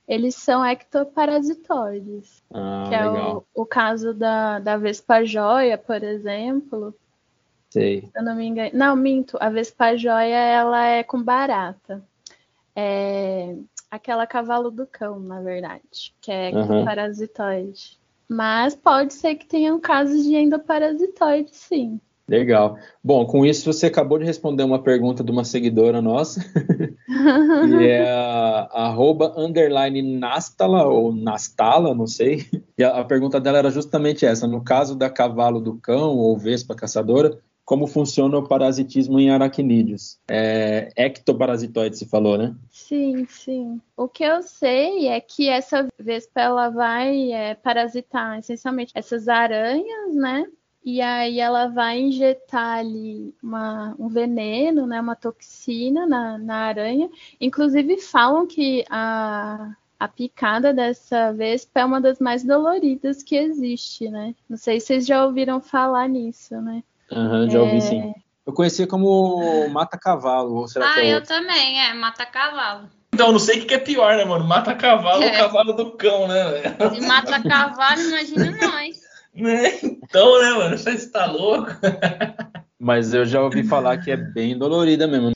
[0.06, 2.42] eles são ectoparasitoides.
[2.52, 6.94] Ah, que é o, o, caso da, da Vespa Joia, por exemplo.
[7.70, 8.02] Sei.
[8.02, 8.70] Se eu não me engano.
[8.72, 9.36] Não, minto.
[9.40, 12.02] A Vespa Joia, ela é com barata.
[12.74, 13.56] É,
[13.96, 16.84] aquela cavalo do cão, na verdade, que é uhum.
[16.84, 17.98] parasitoide.
[18.28, 22.00] Mas pode ser que tenham casos de endoparasitoide, sim.
[22.28, 22.76] Legal.
[23.02, 26.40] Bom, com isso você acabou de responder uma pergunta de uma seguidora nossa,
[27.06, 32.44] que é a, arroba underline Nastala, ou Nastala, não sei.
[32.76, 34.46] E a, a pergunta dela era justamente essa.
[34.48, 40.20] No caso da cavalo do cão ou vespa caçadora, como funciona o parasitismo em aracnídeos.
[40.28, 42.54] É, ectoparasitoide, se falou, né?
[42.70, 43.80] Sim, sim.
[43.96, 50.14] O que eu sei é que essa vespa ela vai é, parasitar essencialmente essas aranhas,
[50.14, 50.46] né?
[50.84, 57.10] E aí ela vai injetar ali uma, um veneno, né, uma toxina na, na aranha.
[57.40, 64.08] Inclusive falam que a, a picada dessa vespa é uma das mais doloridas que existe,
[64.08, 64.36] né?
[64.48, 66.84] Não sei se vocês já ouviram falar nisso, né?
[67.10, 67.80] Uhum, já ouvi é...
[67.80, 68.14] sim.
[68.46, 72.88] Eu conhecia como mata-cavalo, ou será ah, que é eu também, é, mata-cavalo.
[73.12, 74.44] Então, não sei o que é pior, né, mano?
[74.44, 75.26] Mata-cavalo é.
[75.26, 76.62] ou cavalo do cão, né?
[76.94, 79.06] Se mata-cavalo, imagina nós.
[79.36, 79.78] Né?
[79.82, 80.78] Então, né, mano?
[80.78, 81.70] Você está louco?
[82.80, 85.32] Mas eu já ouvi falar que é bem dolorida mesmo.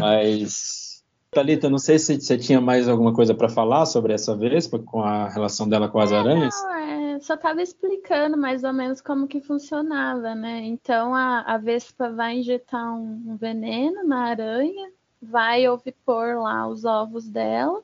[0.00, 4.78] Mas, Thalita, não sei se você tinha mais alguma coisa para falar sobre essa vespa,
[4.78, 6.54] com a relação dela com as aranhas.
[6.62, 10.60] Não, é só estava explicando mais ou menos como que funcionava, né?
[10.64, 16.84] Então a, a Vespa vai injetar um, um veneno na aranha, vai ovipor lá os
[16.84, 17.82] ovos dela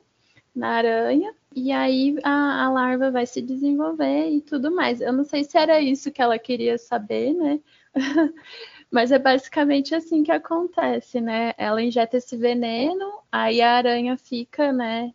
[0.55, 5.01] na aranha, e aí a, a, larva vai se desenvolver e tudo mais.
[5.01, 7.59] Eu não sei se era isso que ela queria saber, né?
[8.91, 11.53] Mas é basicamente assim que acontece, né?
[11.57, 15.13] Ela injeta esse veneno, aí a aranha fica, né,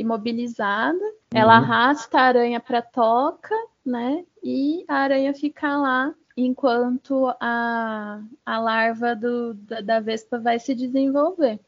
[0.00, 0.98] imobilizada.
[0.98, 1.12] Uhum.
[1.34, 4.24] Ela arrasta a aranha para toca, né?
[4.42, 10.74] E a aranha fica lá enquanto a, a larva do, da, da vespa vai se
[10.74, 11.60] desenvolver.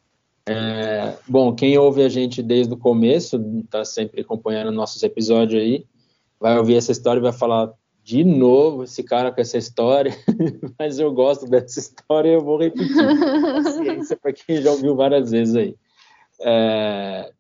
[0.47, 5.87] É, bom, quem ouve a gente desde o começo, está sempre acompanhando nossos episódios aí,
[6.40, 10.12] vai ouvir essa história e vai falar de novo esse cara com essa história,
[10.77, 12.88] mas eu gosto dessa história e eu vou repetir.
[13.62, 15.77] Paciência para quem já ouviu várias vezes aí.
[16.40, 17.33] É,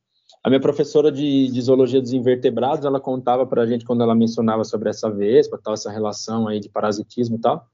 [0.44, 4.14] a minha professora de, de zoologia dos invertebrados, ela contava para a gente quando ela
[4.14, 7.66] mencionava sobre essa vespa, tal, essa relação aí de parasitismo e tal,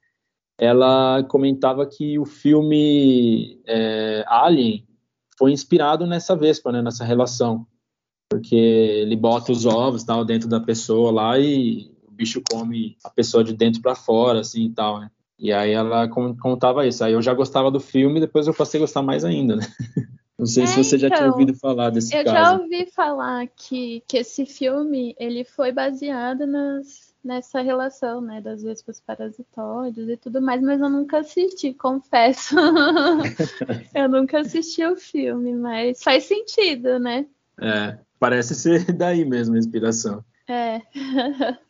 [0.58, 4.86] ela comentava que o filme é, Alien
[5.38, 7.66] foi inspirado nessa vespa, né, nessa relação,
[8.30, 13.08] porque ele bota os ovos tal dentro da pessoa lá e o bicho come a
[13.08, 15.10] pessoa de dentro para fora, assim e tal, né?
[15.38, 17.04] E aí ela contava isso.
[17.04, 19.62] Aí eu já gostava do filme, depois eu passei a gostar mais ainda, né?
[20.38, 22.36] Não sei é, se você já tinha então, ouvido falar desse eu caso.
[22.36, 28.40] Eu já ouvi falar que, que esse filme ele foi baseado nas, nessa relação, né,
[28.40, 32.54] das vespas parasitóides e tudo mais, mas eu nunca assisti, confesso.
[33.94, 37.26] eu nunca assisti o filme, mas faz sentido, né?
[37.60, 40.24] É, parece ser daí mesmo a inspiração.
[40.48, 40.80] É.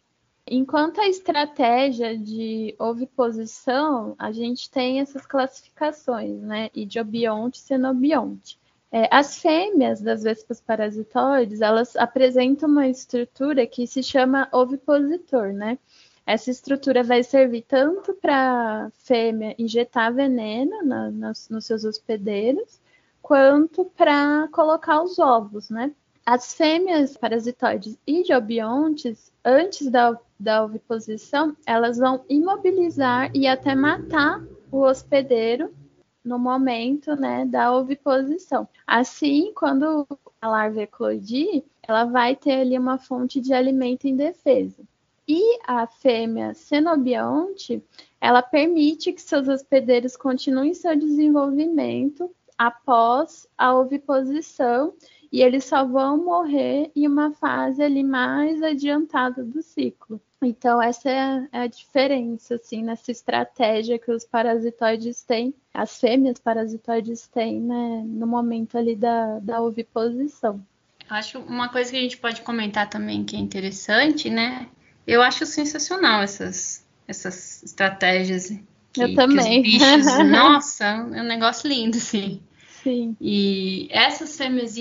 [0.51, 6.71] Enquanto a estratégia de oviposição, a gente tem essas classificações, né?
[6.75, 8.59] Idiobionte e cenobionte.
[8.91, 15.79] É, as fêmeas das vespas parasitoides, elas apresentam uma estrutura que se chama ovipositor, né?
[16.25, 22.81] Essa estrutura vai servir tanto para a fêmea injetar veneno na, nos, nos seus hospedeiros,
[23.23, 25.93] quanto para colocar os ovos, né?
[26.31, 34.81] As fêmeas parasitoides idiobiontes, antes da, da oviposição, elas vão imobilizar e até matar o
[34.81, 35.75] hospedeiro
[36.23, 38.69] no momento né, da oviposição.
[38.87, 40.07] Assim, quando
[40.39, 44.83] a larva eclodir, ela vai ter ali uma fonte de alimento indefesa.
[45.27, 47.83] E a fêmea cenobionte,
[48.21, 54.93] ela permite que seus hospedeiros continuem seu desenvolvimento após a oviposição
[55.31, 60.21] e eles só vão morrer em uma fase ali mais adiantada do ciclo.
[60.41, 67.27] Então, essa é a diferença, assim, nessa estratégia que os parasitoides têm, as fêmeas parasitoides
[67.27, 70.65] têm, né, no momento ali da, da oviposição.
[71.11, 74.69] Acho uma coisa que a gente pode comentar também que é interessante, né?
[75.07, 78.51] Eu acho sensacional essas, essas estratégias.
[78.93, 79.63] Que, Eu também.
[79.63, 82.41] Que os bichos, nossa, é um negócio lindo, assim.
[82.83, 83.17] Sim.
[83.21, 84.77] E essas fêmeas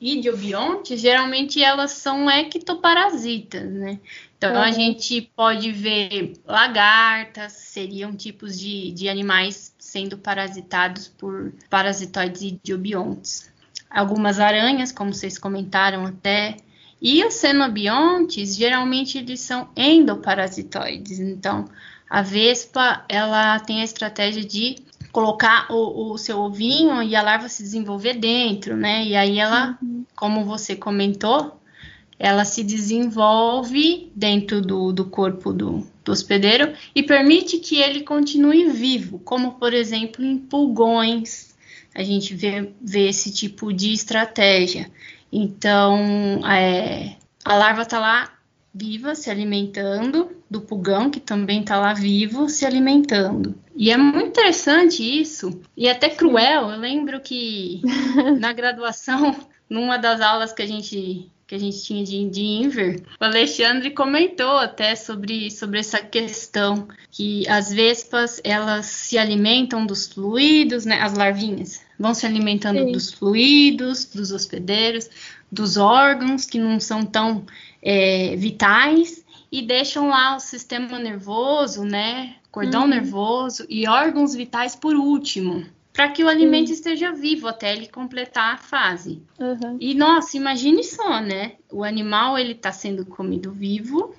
[0.00, 4.00] idiobiontes, geralmente elas são ectoparasitas, né?
[4.36, 12.42] Então a gente pode ver lagartas, seriam tipos de, de animais sendo parasitados por parasitoides
[12.42, 13.52] idiobiontes.
[13.88, 16.56] Algumas aranhas, como vocês comentaram até,
[17.00, 21.20] e os cenobiontes, geralmente eles são endoparasitoides.
[21.20, 21.66] Então,
[22.08, 24.76] a vespa, ela tem a estratégia de
[25.12, 29.04] colocar o, o, seu ovinho e a larva se desenvolver dentro, né?
[29.04, 30.04] E aí ela, uhum.
[30.16, 31.60] como você comentou,
[32.18, 38.70] ela se desenvolve dentro do, do corpo do, do hospedeiro e permite que ele continue
[38.70, 41.54] vivo, como por exemplo em pulgões.
[41.94, 44.90] A gente vê, vê esse tipo de estratégia.
[45.30, 48.31] Então, é, a larva está lá
[48.74, 53.54] viva, se alimentando, do pulgão, que também está lá vivo, se alimentando.
[53.76, 56.70] E é muito interessante isso, e até cruel.
[56.70, 57.82] Eu lembro que
[58.40, 59.36] na graduação,
[59.68, 63.90] numa das aulas que a gente que a gente tinha de, de Inver, o Alexandre
[63.90, 70.98] comentou até sobre, sobre essa questão que as vespas elas se alimentam dos fluidos, né?
[71.02, 72.92] As larvinhas vão se alimentando Sim.
[72.92, 75.10] dos fluidos, dos hospedeiros,
[75.50, 77.44] dos órgãos que não são tão
[77.82, 82.88] é, vitais e deixam lá o sistema nervoso, né, cordão uhum.
[82.88, 86.74] nervoso e órgãos vitais por último, para que o alimento uhum.
[86.74, 89.22] esteja vivo até ele completar a fase.
[89.38, 89.76] Uhum.
[89.80, 91.56] E nossa, imagine só, né?
[91.70, 94.14] O animal ele está sendo comido vivo,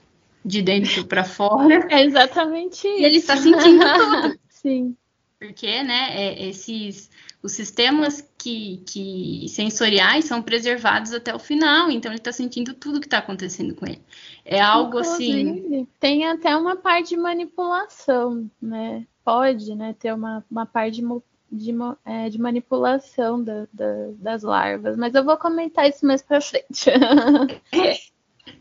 [0.46, 1.88] de dentro para fora.
[1.90, 3.02] É exatamente isso.
[3.02, 4.40] E ele está sentindo tudo.
[4.50, 4.96] Sim.
[5.40, 7.10] Porque, né, é, esses
[7.42, 13.00] os sistemas que, que sensoriais são preservados até o final, então ele está sentindo tudo
[13.00, 14.02] que está acontecendo com ele.
[14.44, 15.40] É algo assim.
[15.40, 15.88] Inclusive, assim.
[15.98, 19.08] Tem até uma parte de manipulação, né?
[19.24, 21.08] Pode né, ter uma, uma parte de,
[21.50, 26.42] de, é, de manipulação da, da, das larvas, mas eu vou comentar isso mais para
[26.42, 26.92] frente.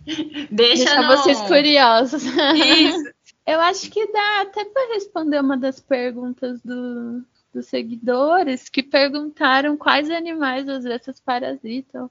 [0.04, 2.22] Deixa Deixar vocês curiosos.
[2.24, 3.12] Isso.
[3.44, 9.76] Eu acho que dá até para responder uma das perguntas do, dos seguidores que perguntaram
[9.76, 12.10] quais animais as vespas parasitam,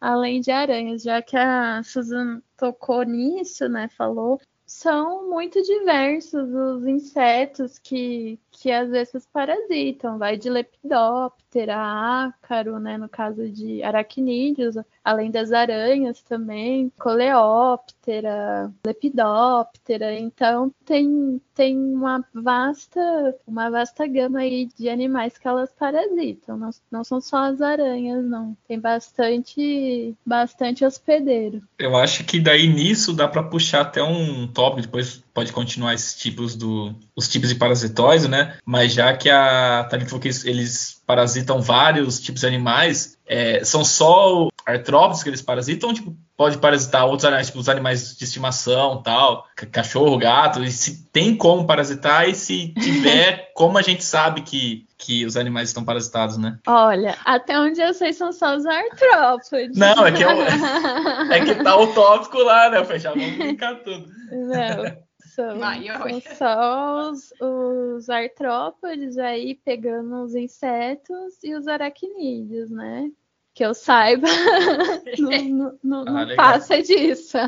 [0.00, 3.88] além de aranhas, já que a Susan tocou nisso, né?
[3.88, 4.40] Falou.
[4.66, 10.18] São muito diversos os insetos que, que as vespas parasitam.
[10.18, 12.96] Vai de lepidóptera, ácaro, né?
[12.96, 20.14] No caso de aracnídeos, além das aranhas também, coleóptera, lepidóptera.
[20.16, 23.00] Então tem, tem uma vasta
[23.44, 26.56] uma vasta gama aí de animais que elas parasitam.
[26.56, 28.56] Não, não são só as aranhas, não.
[28.68, 31.60] Tem bastante bastante hospedeiro.
[31.80, 36.14] Eu acho que daí nisso dá para puxar até um tópico depois pode continuar esses
[36.14, 38.51] tipos do os tipos de parasitóide, né?
[38.64, 43.84] Mas já que a Thalita falou que eles parasitam vários tipos de animais, é, são
[43.84, 49.02] só artrópodes que eles parasitam, tipo, pode parasitar outros animais, tipo os animais de estimação,
[49.02, 54.42] tal, cachorro, gato, e se tem como parasitar e se tiver, como a gente sabe
[54.42, 56.58] que que os animais estão parasitados, né?
[56.64, 59.76] Olha, até onde eu sei são só os artrópodes.
[59.76, 60.30] Não, é que, eu,
[61.32, 62.78] é que tá o tópico lá, né?
[62.78, 64.06] Eu fechava, vamos brincar tudo.
[64.30, 64.96] Não.
[65.34, 73.10] São, são só os, os, artrópodes aí pegando os insetos e os aracnídeos, né?
[73.54, 74.28] Que eu saiba,
[75.18, 77.38] não, não, não ah, passa disso.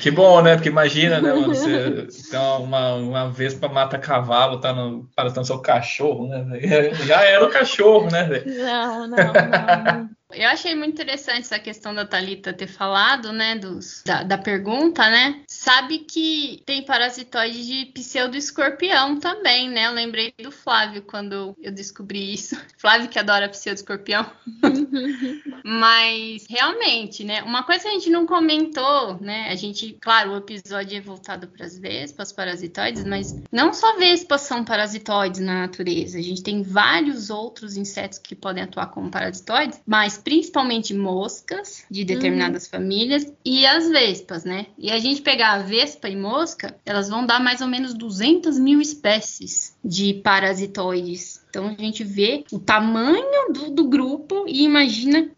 [0.00, 0.54] Que bom, né?
[0.54, 1.54] Porque imagina, né, mano?
[1.54, 6.60] Você tem uma, uma vespa mata cavalo, tá no, parecendo seu cachorro, né?
[7.04, 8.44] Já era o cachorro, né?
[8.46, 10.10] Não, não, não.
[10.36, 15.08] Eu achei muito interessante essa questão da Talita ter falado, né, dos, da, da, pergunta,
[15.08, 15.42] né?
[15.46, 19.86] Sabe que tem parasitoide de pseudo-escorpião também, né?
[19.86, 22.56] Eu lembrei do Flávio quando eu descobri isso.
[22.78, 24.26] Flávio que adora pseudo-escorpião.
[25.64, 27.42] Mas, realmente, né?
[27.42, 29.48] Uma coisa que a gente não comentou, né?
[29.50, 34.42] A gente, claro, o episódio é voltado para as vespas parasitoides, mas não só vespas
[34.42, 36.18] são parasitoides na natureza.
[36.18, 42.04] A gente tem vários outros insetos que podem atuar como parasitoides, mas principalmente moscas de
[42.04, 42.70] determinadas uhum.
[42.70, 44.66] famílias e as vespas, né?
[44.78, 48.58] E a gente pegar a vespa e mosca, elas vão dar mais ou menos 200
[48.58, 55.30] mil espécies de parasitoides então a gente vê o tamanho do, do, grupo e imagina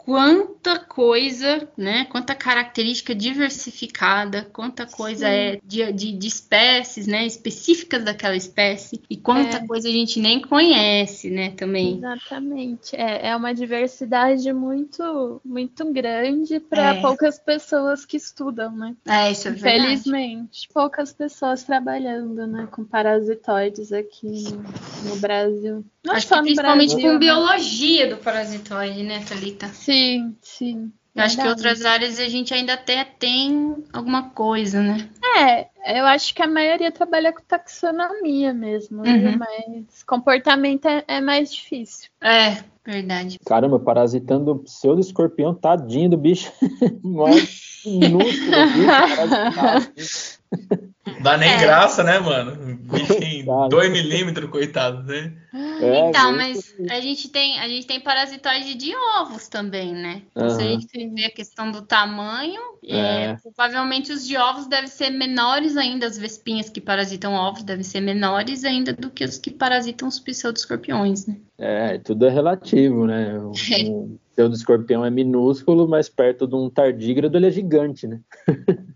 [0.67, 2.07] quanta coisa, né?
[2.07, 5.33] Quanta característica diversificada, quanta coisa Sim.
[5.33, 7.25] é de, de, de, espécies, né?
[7.25, 9.67] Específicas daquela espécie e quanta é.
[9.67, 11.51] coisa a gente nem conhece, né?
[11.51, 11.99] Também.
[11.99, 12.97] Exatamente.
[12.97, 17.01] É, é uma diversidade muito, muito grande para é.
[17.01, 18.97] poucas pessoas que estudam, né?
[19.07, 20.69] É, isso é Infelizmente, verdade.
[20.75, 22.67] poucas pessoas trabalhando, né?
[22.73, 25.85] Com parasitoides aqui no, no Brasil.
[26.07, 27.19] Não Acho que principalmente Brasil, com né?
[27.19, 29.67] biologia do parasitoide, né, Thalita?
[29.69, 30.92] Sim, sim.
[31.14, 35.09] Eu acho que outras áreas a gente ainda até tem alguma coisa, né?
[35.38, 39.38] É, eu acho que a maioria trabalha com taxonomia mesmo, uhum.
[39.38, 42.11] mas comportamento é, é, mais difícil.
[42.20, 43.38] É, verdade.
[43.46, 46.53] Caramba, parasitando pseudo escorpião, tadinho do bicho.
[47.05, 50.40] mais minúsculo bicho,
[51.22, 51.59] Dá nem é.
[51.59, 52.57] graça, né, mano?
[52.83, 55.33] Bichinho, 2 milímetros, coitado, né?
[55.81, 60.22] É, então, mas a gente tem a gente tem parasitoide de ovos também, né?
[60.31, 60.51] Então, uhum.
[60.51, 62.96] se a gente ver a questão do tamanho, é.
[62.96, 67.83] É, provavelmente os de ovos devem ser menores ainda, as vespinhas que parasitam ovos devem
[67.83, 71.37] ser menores ainda do que os que parasitam os pseudo-escorpiões, né?
[71.59, 73.39] É, tudo é relativo, né?
[73.39, 73.53] O, o
[74.33, 78.21] pseudo-escorpião é minúsculo, mas perto de um tardígrado ele é gigante, né?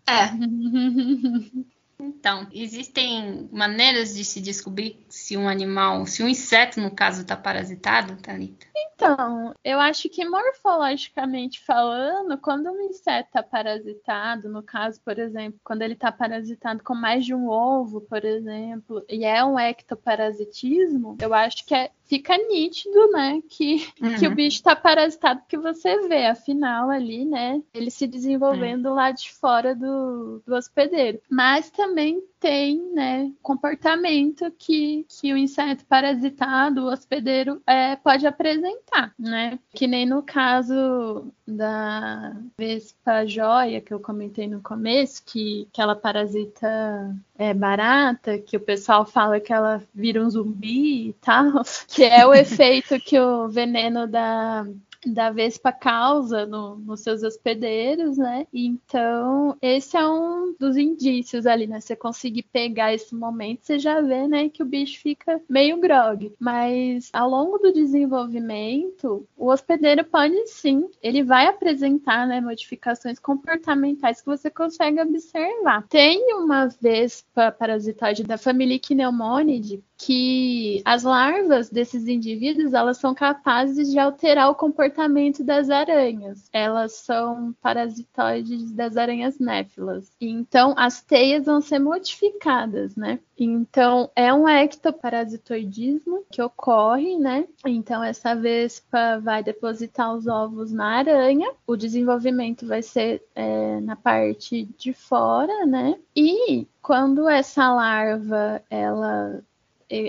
[0.09, 0.31] É.
[2.03, 7.37] Então, existem maneiras de se descobrir se um animal, se um inseto, no caso, está
[7.37, 8.67] parasitado, Thalita?
[8.77, 15.59] Então, eu acho que morfologicamente falando, quando um inseto está parasitado, no caso, por exemplo,
[15.65, 21.17] quando ele está parasitado com mais de um ovo, por exemplo, e é um ectoparasitismo,
[21.21, 24.19] eu acho que é fica nítido, né, que, uhum.
[24.19, 28.95] que o bicho está parasitado, porque você vê, afinal, ali, né, ele se desenvolvendo uhum.
[28.95, 31.21] lá de fora do, do hospedeiro.
[31.31, 39.13] Mas também tem, né, comportamento que, que o inseto parasitado, o hospedeiro, é, pode apresentar,
[39.19, 39.59] né?
[39.75, 45.95] Que nem no caso da Vespa Joia, que eu comentei no começo, que, que ela
[45.95, 51.63] parasita é, barata, que o pessoal fala que ela vira um zumbi e tal,
[52.01, 54.67] que é o efeito que o veneno da
[55.07, 58.47] da Vespa causa no, nos seus hospedeiros, né?
[58.53, 61.81] Então, esse é um dos indícios ali, né?
[61.81, 66.35] Você conseguir pegar esse momento, você já vê, né, que o bicho fica meio grog.
[66.39, 74.21] Mas ao longo do desenvolvimento, o hospedeiro pode sim, ele vai apresentar, né, modificações comportamentais
[74.21, 75.87] que você consegue observar.
[75.89, 83.91] Tem uma Vespa parasitoide da família Ichneumonidae que as larvas desses indivíduos, elas são capazes
[83.91, 86.49] de alterar o comportamento das aranhas.
[86.53, 90.11] Elas são parasitoides das aranhas néfilas.
[90.19, 93.21] Então, as teias vão ser modificadas, né?
[93.39, 97.47] Então, é um ectoparasitoidismo que ocorre, né?
[97.67, 103.97] Então, essa vespa vai depositar os ovos na aranha, o desenvolvimento vai ser é, na
[103.97, 105.99] parte de fora, né?
[106.17, 109.43] E quando essa larva ela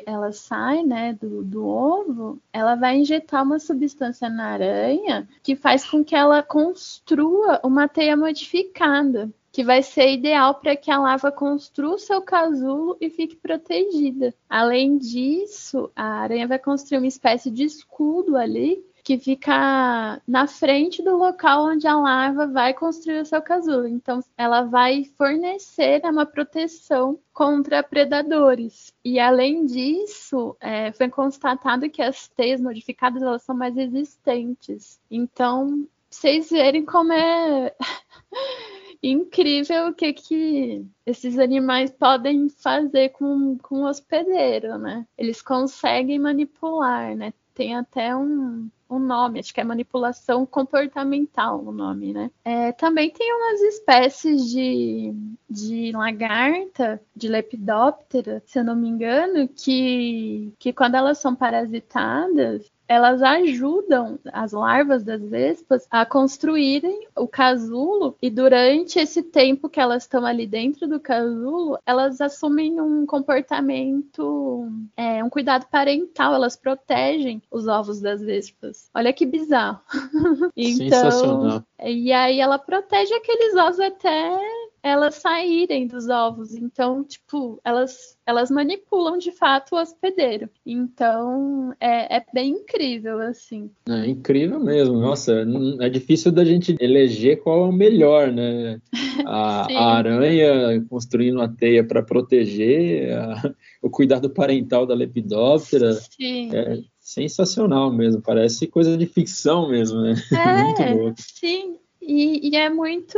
[0.06, 5.90] ela sai né, do, do ovo, ela vai injetar uma substância na aranha que faz
[5.90, 11.32] com que ela construa uma teia modificada que vai ser ideal para que a larva
[11.32, 14.34] construa o seu casulo e fique protegida.
[14.50, 18.82] Além disso, a aranha vai construir uma espécie de escudo ali
[19.12, 23.86] que fica na frente do local onde a larva vai construir o seu casulo.
[23.86, 28.94] Então, ela vai fornecer uma proteção contra predadores.
[29.04, 34.98] E além disso, é, foi constatado que as teias modificadas elas são mais resistentes.
[35.12, 37.76] Então, vocês verem como é
[39.04, 45.06] incrível o que, que esses animais podem fazer com, com o hospedeiro, né?
[45.18, 47.34] Eles conseguem manipular, né?
[47.54, 52.30] Tem até um, um nome, acho que é manipulação comportamental o nome, né?
[52.44, 55.14] É, também tem umas espécies de,
[55.50, 62.70] de lagarta, de lepidóptera, se eu não me engano, que, que quando elas são parasitadas,
[62.92, 69.80] elas ajudam as larvas das vespas a construírem o casulo e durante esse tempo que
[69.80, 74.68] elas estão ali dentro do casulo, elas assumem um comportamento,
[74.98, 78.90] é, um cuidado parental, elas protegem os ovos das vespas.
[78.94, 79.80] Olha que bizarro.
[80.58, 81.64] então, Sensacional.
[81.82, 84.38] E aí ela protege aqueles ovos até
[84.84, 86.56] elas saírem dos ovos.
[86.56, 90.50] Então, tipo, elas, elas manipulam de fato o hospedeiro.
[90.66, 93.70] Então, é, é bem incrível, assim.
[93.88, 95.00] É incrível mesmo.
[95.00, 95.46] Nossa,
[95.80, 98.80] é difícil da gente eleger qual é o melhor, né?
[99.26, 105.94] A, a aranha construindo a teia para proteger, a, o cuidado parental da lepidóptera.
[105.94, 106.50] Sim.
[106.54, 108.22] É sensacional mesmo.
[108.22, 110.16] Parece coisa de ficção mesmo, né?
[110.32, 111.16] É, Muito louco.
[111.20, 111.78] Sim.
[112.02, 113.18] E, e, é muito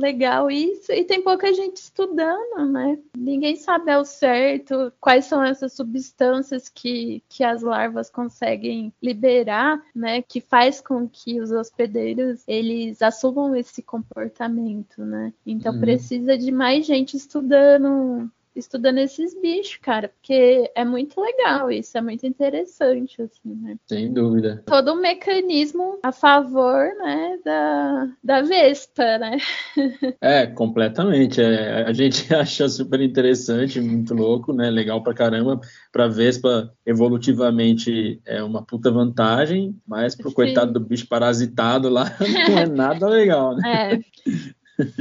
[0.00, 2.98] legal isso, e tem pouca gente estudando, né?
[3.16, 10.22] Ninguém sabe ao certo quais são essas substâncias que, que as larvas conseguem liberar, né?
[10.22, 15.32] Que faz com que os hospedeiros eles assumam esse comportamento, né?
[15.46, 15.80] Então uhum.
[15.80, 22.00] precisa de mais gente estudando estudando esses bichos, cara, porque é muito legal isso, é
[22.00, 23.76] muito interessante, assim, né?
[23.86, 24.62] Sem dúvida.
[24.66, 29.38] Todo um mecanismo a favor, né, da, da Vespa, né?
[30.20, 31.40] É, completamente.
[31.40, 34.70] É, a gente acha super interessante, muito louco, né?
[34.70, 35.60] Legal pra caramba.
[35.92, 40.34] Pra Vespa, evolutivamente, é uma puta vantagem, mas pro Sim.
[40.34, 42.04] coitado do bicho parasitado lá,
[42.48, 43.92] não é nada legal, né?
[43.92, 44.00] É.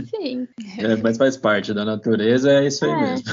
[0.10, 0.48] Sim.
[0.78, 2.96] É, mas faz parte da natureza, é isso aí é.
[2.96, 3.26] mesmo.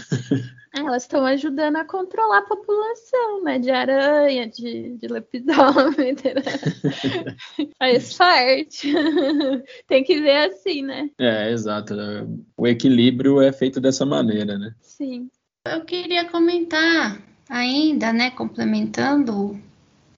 [0.75, 3.59] É, elas estão ajudando a controlar a população, né?
[3.59, 6.43] De aranha, de, de lepidóptera.
[7.79, 8.93] faz parte.
[9.87, 11.11] Tem que ver assim, né?
[11.19, 11.95] É, exato.
[12.57, 14.75] O equilíbrio é feito dessa maneira, né?
[14.81, 15.29] Sim.
[15.67, 18.31] Eu queria comentar ainda, né?
[18.31, 19.61] Complementando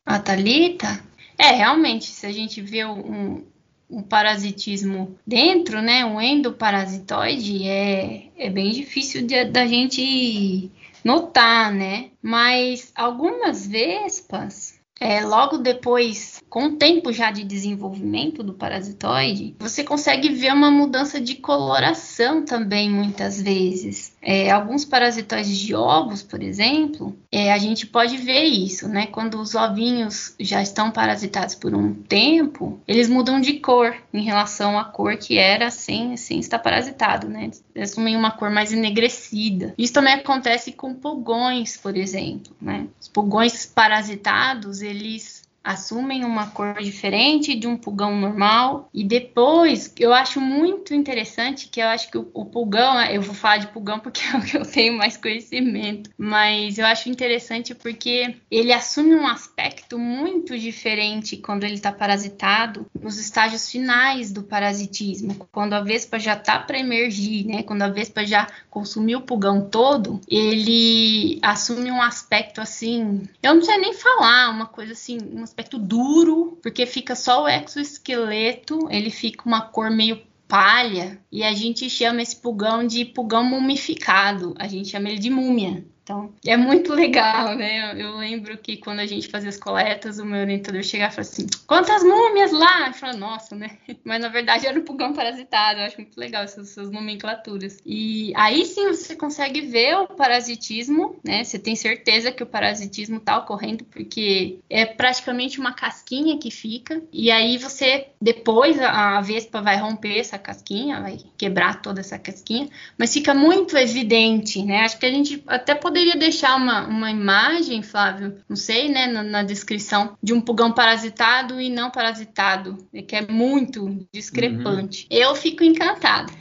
[0.06, 1.02] a Thalita.
[1.36, 3.44] É, realmente, se a gente vê um,
[3.88, 10.70] um parasitismo dentro, né, um endoparasitoide, é, é bem difícil de, da gente
[11.04, 12.10] notar, né?
[12.22, 19.84] Mas algumas vespas, é, logo depois, com o tempo já de desenvolvimento do parasitoide, você
[19.84, 24.13] consegue ver uma mudança de coloração também, muitas vezes.
[24.24, 29.06] É, alguns parasitóides de ovos, por exemplo, é, a gente pode ver isso, né?
[29.06, 34.78] Quando os ovinhos já estão parasitados por um tempo, eles mudam de cor em relação
[34.78, 37.50] à cor que era sem, sem estar parasitado, né?
[37.74, 39.74] Eles assumem uma cor mais enegrecida.
[39.76, 42.86] Isso também acontece com pulgões, por exemplo, né?
[42.98, 48.90] Os pulgões parasitados, eles assumem uma cor diferente de um pulgão normal.
[48.92, 53.34] E depois, eu acho muito interessante que eu acho que o, o, pulgão, eu vou
[53.34, 57.74] falar de pulgão porque é o que eu tenho mais conhecimento, mas eu acho interessante
[57.74, 64.42] porque ele assume um aspecto muito diferente quando ele está parasitado nos estágios finais do
[64.42, 67.62] parasitismo, quando a vespa já está para emergir, né?
[67.62, 73.62] Quando a vespa já consumiu o pulgão todo, ele assume um aspecto assim, eu não
[73.62, 79.08] sei nem falar, uma coisa assim, um aspecto duro, porque fica só o exoesqueleto, ele
[79.08, 84.66] fica uma cor meio palha, e a gente chama esse pulgão de pulgão mumificado, a
[84.66, 85.86] gente chama ele de múmia.
[86.04, 87.94] Então, é muito legal, né?
[87.94, 91.16] Eu, eu, lembro que quando a gente fazia as coletas, o meu orientador chegava e
[91.16, 92.88] falava assim: quantas múmias lá?
[92.88, 93.78] Eu falava, nossa, né?
[94.04, 95.80] Mas na verdade era um pulgão parasitado.
[95.80, 97.78] Eu acho muito legal essas, essas nomenclaturas.
[97.86, 101.42] E aí sim você consegue ver o parasitismo, né?
[101.42, 107.02] Você tem certeza que o parasitismo está ocorrendo, porque é praticamente uma casquinha que fica.
[107.10, 112.18] E aí você, depois a, a vespa vai romper essa casquinha, vai quebrar toda essa
[112.18, 114.80] casquinha, mas fica muito evidente, né?
[114.80, 119.06] Acho que a gente até poderia poderia deixar uma, uma imagem, Flávio, não sei, né,
[119.06, 122.76] na, na descrição, de um pulgão parasitado e não parasitado,
[123.06, 125.06] que é muito discrepante.
[125.08, 125.16] Uhum.
[125.16, 126.32] Eu fico encantada.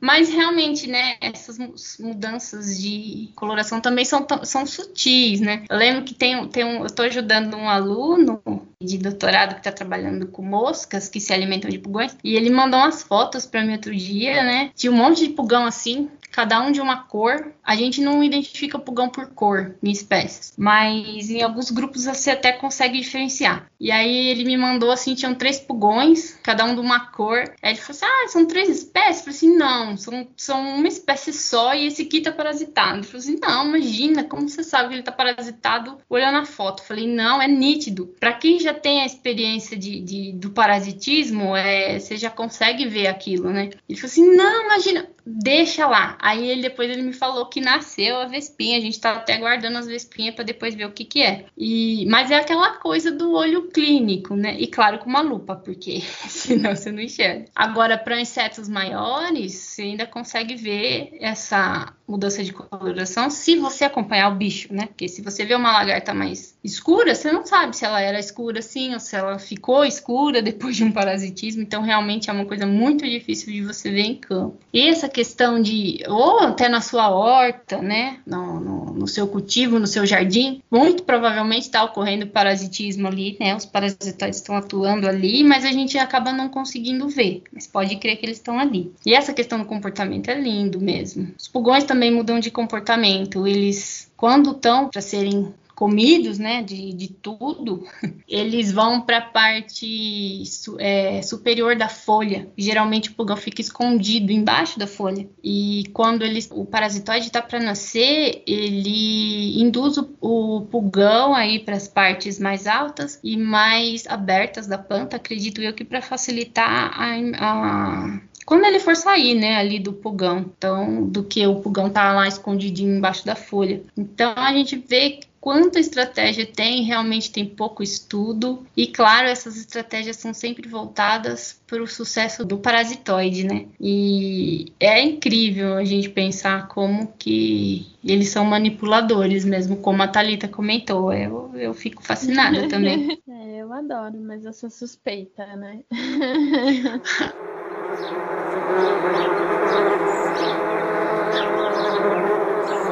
[0.00, 1.58] Mas realmente, né, essas
[1.98, 5.64] mudanças de coloração também são, são sutis, né?
[5.68, 8.40] Eu lembro que tem, tem um, eu estou ajudando um aluno
[8.80, 12.78] de doutorado que está trabalhando com moscas que se alimentam de pulgões, e ele mandou
[12.78, 14.70] umas fotos para mim outro dia, né?
[14.74, 17.52] De um monte de pulgão assim, cada um de uma cor.
[17.64, 22.52] A gente não identifica pulgão por cor em espécies, mas em alguns grupos você até
[22.52, 23.66] consegue diferenciar.
[23.80, 27.54] E aí ele me mandou assim, tinham três pulgões, cada um de uma cor.
[27.62, 29.65] Aí ele falou assim: "Ah, são três espécies?" Eu falei assim: "Não,
[29.96, 34.24] são, são uma espécie só e esse aqui tá parasitado." Ele falou assim: "Não, imagina,
[34.24, 38.06] como você sabe que ele tá parasitado olhando a foto?" Eu falei: "Não, é nítido.
[38.20, 43.06] Para quem já tem a experiência de, de, do parasitismo, é, você já consegue ver
[43.06, 47.46] aquilo, né?" Ele falou assim: "Não, imagina, deixa lá." Aí ele depois ele me falou
[47.46, 48.78] que nasceu a vespinha.
[48.78, 51.46] A gente tá até guardando as vespinhas para depois ver o que que é.
[51.56, 54.56] E mas é aquela coisa do olho clínico, né?
[54.58, 57.46] E claro com uma lupa, porque senão você não enxerga.
[57.54, 64.30] Agora para insetos maiores, você ainda consegue ver essa mudança de coloração se você acompanhar
[64.30, 64.86] o bicho, né?
[64.86, 68.60] Porque se você vê uma lagarta mais escura, você não sabe se ela era escura
[68.60, 71.62] assim ou se ela ficou escura depois de um parasitismo.
[71.62, 74.58] Então realmente é uma coisa muito difícil de você ver em campo.
[74.72, 79.78] E essa questão de ou até na sua horta, né, no, no, no seu cultivo,
[79.78, 85.42] no seu jardim, muito provavelmente está ocorrendo parasitismo ali, né, os parasitoides estão atuando ali,
[85.42, 88.92] mas a gente acaba não conseguindo ver, mas pode crer que eles estão ali.
[89.06, 91.28] E essa questão do comportamento é lindo mesmo.
[91.38, 97.08] Os pulgões também mudam de comportamento, eles quando estão para serem comidos, né, de, de
[97.08, 97.86] tudo,
[98.26, 100.42] eles vão para a parte
[100.78, 102.48] é, superior da folha.
[102.56, 105.28] Geralmente o pulgão fica escondido embaixo da folha.
[105.44, 111.76] E quando ele, o parasitoide está para nascer, ele induz o, o pulgão aí para
[111.76, 117.16] as partes mais altas e mais abertas da planta, acredito eu que para facilitar a,
[117.38, 122.12] a quando ele for sair, né, ali do pulgão, então, do que o pulgão tá
[122.12, 123.82] lá escondidinho embaixo da folha.
[123.96, 128.66] Então a gente vê quanta estratégia tem, realmente tem pouco estudo.
[128.76, 133.66] E claro, essas estratégias são sempre voltadas para o sucesso do parasitoide, né?
[133.80, 140.48] E é incrível a gente pensar como que eles são manipuladores mesmo, como a Thalita
[140.48, 141.12] comentou.
[141.12, 143.18] Eu, eu fico fascinada também.
[143.28, 145.80] É, eu adoro, mas eu sou suspeita, né?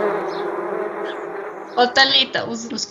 [1.76, 2.84] Ô, Thalita, os, os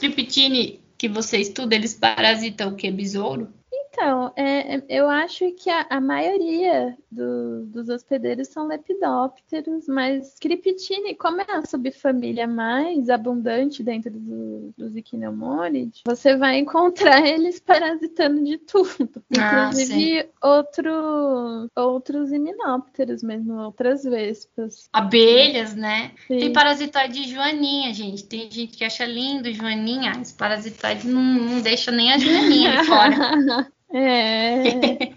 [0.98, 2.92] que você estuda, eles parasitam o que?
[2.92, 3.54] Besouro?
[3.94, 10.36] Então, é, é, eu acho que a, a maioria do, dos hospedeiros são lepidópteros, mas
[10.42, 17.60] Criptine, como é a subfamília mais abundante dentro do, dos Ichneumonidae, você vai encontrar eles
[17.60, 19.10] parasitando de tudo.
[19.38, 24.90] Ah, Inclusive outro, outros himenópteros mesmo, outras vespas.
[24.92, 26.14] Abelhas, né?
[26.28, 26.40] Sim.
[26.40, 28.26] Tem parasitoide de joaninha, gente.
[28.26, 30.14] Tem gente que acha lindo joaninha.
[30.20, 33.72] Esse parasitoide não, não deixa nem a joaninha fora.
[33.94, 35.14] É.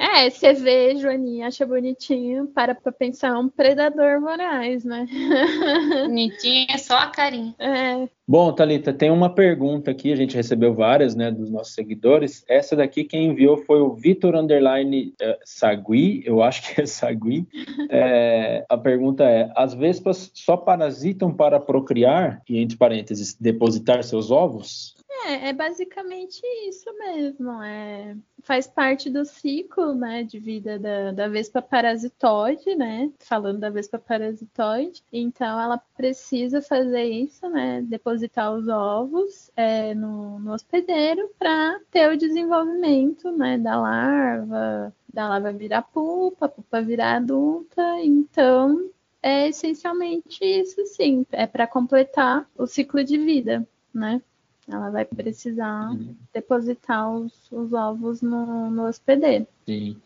[0.00, 5.04] É, você vê, Joaninha, acha bonitinho, para pra pensar um predador voraz, né?
[6.06, 7.52] Bonitinho é só a carinha.
[7.58, 8.08] É.
[8.26, 12.44] Bom, Talita, tem uma pergunta aqui, a gente recebeu várias, né, dos nossos seguidores.
[12.48, 17.48] Essa daqui quem enviou foi o Vitor Underline uh, Sagui, eu acho que é Sagui.
[17.90, 24.30] É, a pergunta é: as vespas só parasitam para procriar, e entre parênteses, depositar seus
[24.30, 24.97] ovos?
[25.26, 27.62] É, é basicamente isso mesmo.
[27.62, 33.12] É, faz parte do ciclo né, de vida da, da vespa parasitoide, né?
[33.20, 35.02] Falando da vespa parasitoide.
[35.12, 37.82] Então ela precisa fazer isso, né?
[37.82, 45.28] Depositar os ovos é, no, no hospedeiro para ter o desenvolvimento né, da larva, da
[45.28, 47.82] larva virar pupa, a pupa virar adulta.
[48.02, 48.90] Então
[49.22, 54.22] é essencialmente isso sim, é para completar o ciclo de vida, né?
[54.70, 56.14] Ela vai precisar uhum.
[56.32, 59.46] depositar os, os ovos no, no, hospedeiro.
[59.66, 59.96] Sim,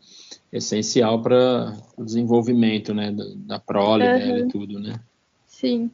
[0.52, 4.18] essencial para o desenvolvimento, né, da, da prole uhum.
[4.18, 5.00] dela e tudo, né?
[5.48, 5.90] Sim.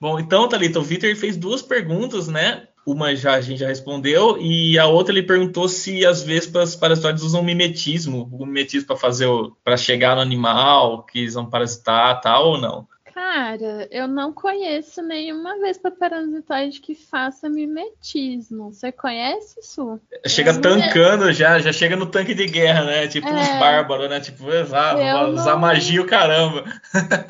[0.00, 2.68] Bom, então, Thalita, o Vitor fez duas perguntas, né?
[2.84, 7.22] Uma já a gente já respondeu, e a outra ele perguntou se as vespas parasitóides
[7.22, 9.28] usam mimetismo, o mimetismo para fazer
[9.62, 12.88] para chegar no animal que eles vão parasitar, tal ou não.
[13.14, 18.72] Cara, eu não conheço nenhuma vespa parasitoide que faça mimetismo.
[18.72, 20.00] Você conhece isso?
[20.26, 23.06] Chega tancando já, já chega no tanque de guerra, né?
[23.08, 23.32] Tipo é...
[23.32, 24.18] uns bárbaros, né?
[24.20, 25.58] Tipo, usar, usar não...
[25.58, 26.64] magia o caramba.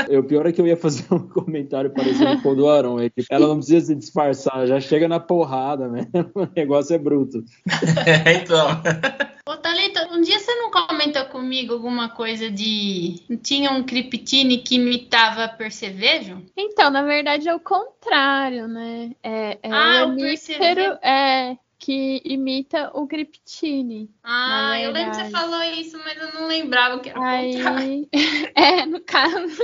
[0.09, 3.01] É, o pior é que eu ia fazer um comentário parecido com o do Aron.
[3.01, 6.07] É que ela não precisa se disfarçar, já chega na porrada, né?
[6.35, 7.43] O negócio é bruto.
[8.07, 8.80] É, então.
[9.49, 13.16] Ô, Thalita, um dia você não comentou comigo alguma coisa de.
[13.42, 16.42] Tinha um criptine que imitava percevejo?
[16.57, 19.12] Então, na verdade é o contrário, né?
[19.22, 20.98] É, é ah, o percevejo.
[21.03, 24.09] É, que imita o Griptine.
[24.22, 27.57] Ah, eu lembro que você falou isso, mas eu não lembrava que era o Aí,
[27.57, 28.09] contrário.
[28.55, 29.62] É, no caso,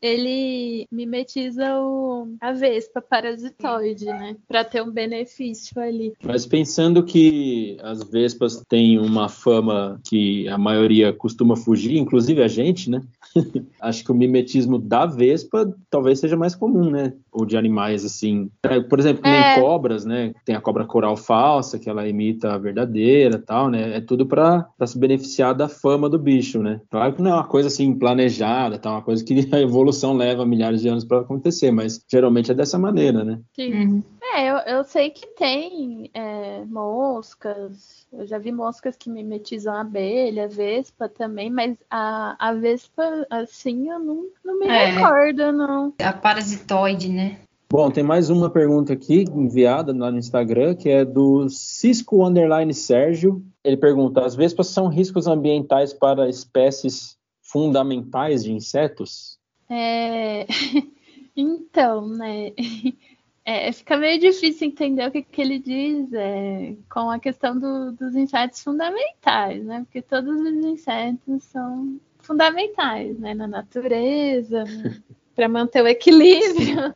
[0.00, 4.36] ele mimetiza o, a vespa parasitoide, né?
[4.48, 6.14] Para ter um benefício ali.
[6.24, 12.48] Mas pensando que as vespas têm uma fama que a maioria costuma fugir, inclusive a
[12.48, 13.02] gente, né?
[13.80, 17.12] Acho que o mimetismo da vespa talvez seja mais comum, né?
[17.30, 18.50] Ou de animais assim.
[18.88, 19.60] Por exemplo, nem é.
[19.60, 20.32] cobras, né?
[20.44, 23.96] Tem a cobra coral falsa, que ela imita a verdadeira tal, né?
[23.96, 26.80] É tudo para se beneficiar da fama do bicho, né?
[26.90, 28.90] Claro que não é uma coisa assim planejada, tá?
[28.90, 32.78] Uma coisa que a evolução leva milhares de anos para acontecer, mas geralmente é dessa
[32.78, 33.40] maneira, né?
[33.54, 33.72] Sim.
[33.72, 34.02] Uhum.
[34.34, 39.80] É, eu, eu sei que tem é, moscas, eu já vi moscas que mimetizam a
[39.80, 45.92] abelha, vespa também, mas a, a vespa, assim, eu não, não me é, recordo, não.
[45.98, 47.38] A parasitoide, né?
[47.72, 52.74] Bom, tem mais uma pergunta aqui enviada lá no Instagram, que é do Cisco Underline
[52.74, 53.44] Sérgio.
[53.62, 59.38] Ele pergunta: as vespas são riscos ambientais para espécies fundamentais de insetos?
[59.70, 60.46] É...
[61.36, 62.52] então, né?
[63.42, 67.90] É, fica meio difícil entender o que, que ele diz é, com a questão do,
[67.92, 69.80] dos insetos fundamentais, né?
[69.80, 73.34] Porque todos os insetos são fundamentais, né?
[73.34, 74.62] Na natureza,
[75.34, 76.94] para manter o equilíbrio.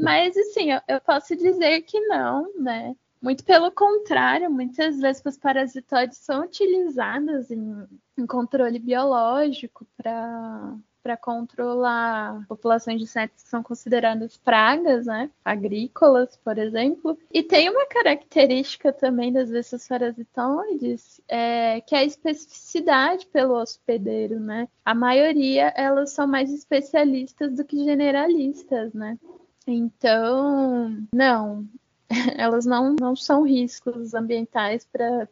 [0.00, 2.96] Mas, assim, eu, eu, posso dizer que não, né?
[3.22, 7.86] Muito pelo contrário, muitas vespas parasitoides são utilizadas em,
[8.16, 10.76] em controle biológico para
[11.08, 15.30] para controlar populações de insetos que são consideradas pragas, né?
[15.42, 17.18] Agrícolas, por exemplo.
[17.32, 24.38] E tem uma característica também das vespas parasitoides, é, que é a especificidade pelo hospedeiro,
[24.38, 24.68] né?
[24.84, 29.18] A maioria, elas são mais especialistas do que generalistas, né?
[29.66, 31.66] Então, não,
[32.36, 34.86] elas não, não são riscos ambientais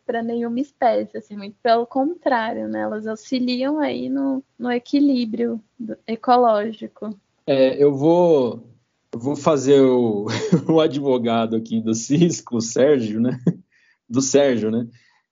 [0.06, 2.80] para nenhuma espécie, assim, muito pelo contrário, né?
[2.80, 5.60] Elas auxiliam aí no, no equilíbrio
[6.06, 7.18] ecológico.
[7.46, 8.68] É, eu vou,
[9.14, 10.26] vou fazer o,
[10.68, 13.40] o advogado aqui do Cisco, o Sérgio, né?
[14.08, 14.86] Do Sérgio, né?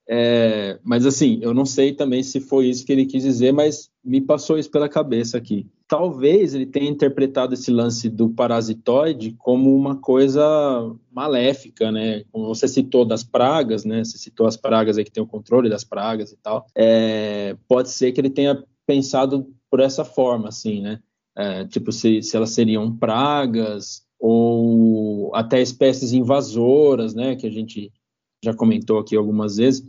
[0.07, 3.89] É, mas assim, eu não sei também se foi isso que ele quis dizer, mas
[4.03, 5.65] me passou isso pela cabeça aqui.
[5.87, 10.43] Talvez ele tenha interpretado esse lance do parasitoide como uma coisa
[11.11, 12.23] maléfica, né?
[12.31, 14.03] Como você citou das pragas, né?
[14.03, 16.65] Você citou as pragas aí que tem o controle das pragas e tal.
[16.75, 20.99] É, pode ser que ele tenha pensado por essa forma, assim, né?
[21.37, 27.35] É, tipo, se, se elas seriam pragas ou até espécies invasoras, né?
[27.35, 27.91] Que a gente
[28.43, 29.87] já comentou aqui algumas vezes.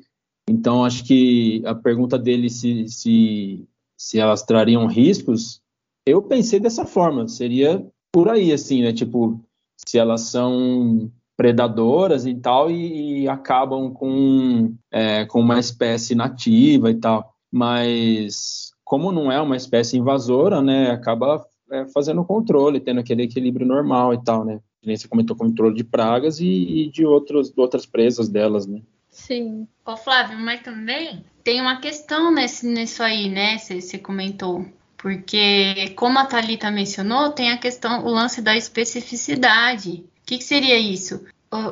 [0.49, 5.61] Então, acho que a pergunta dele se, se, se elas trariam riscos,
[6.07, 8.93] eu pensei dessa forma, seria por aí, assim, né?
[8.93, 9.41] Tipo,
[9.77, 16.91] se elas são predadoras e tal e, e acabam com, é, com uma espécie nativa
[16.91, 17.35] e tal.
[17.53, 20.91] Mas, como não é uma espécie invasora, né?
[20.91, 24.61] Acaba é, fazendo controle, tendo aquele equilíbrio normal e tal, né?
[24.85, 28.81] Nem você comentou controle de pragas e, e de, outros, outras presas delas, né?
[29.11, 29.67] Sim.
[29.85, 33.59] Ô, Flávio, mas também tem uma questão nesse, nisso aí, né?
[33.59, 34.65] Você comentou.
[34.97, 40.05] Porque, como a Thalita mencionou, tem a questão, o lance da especificidade.
[40.22, 41.24] O que, que seria isso?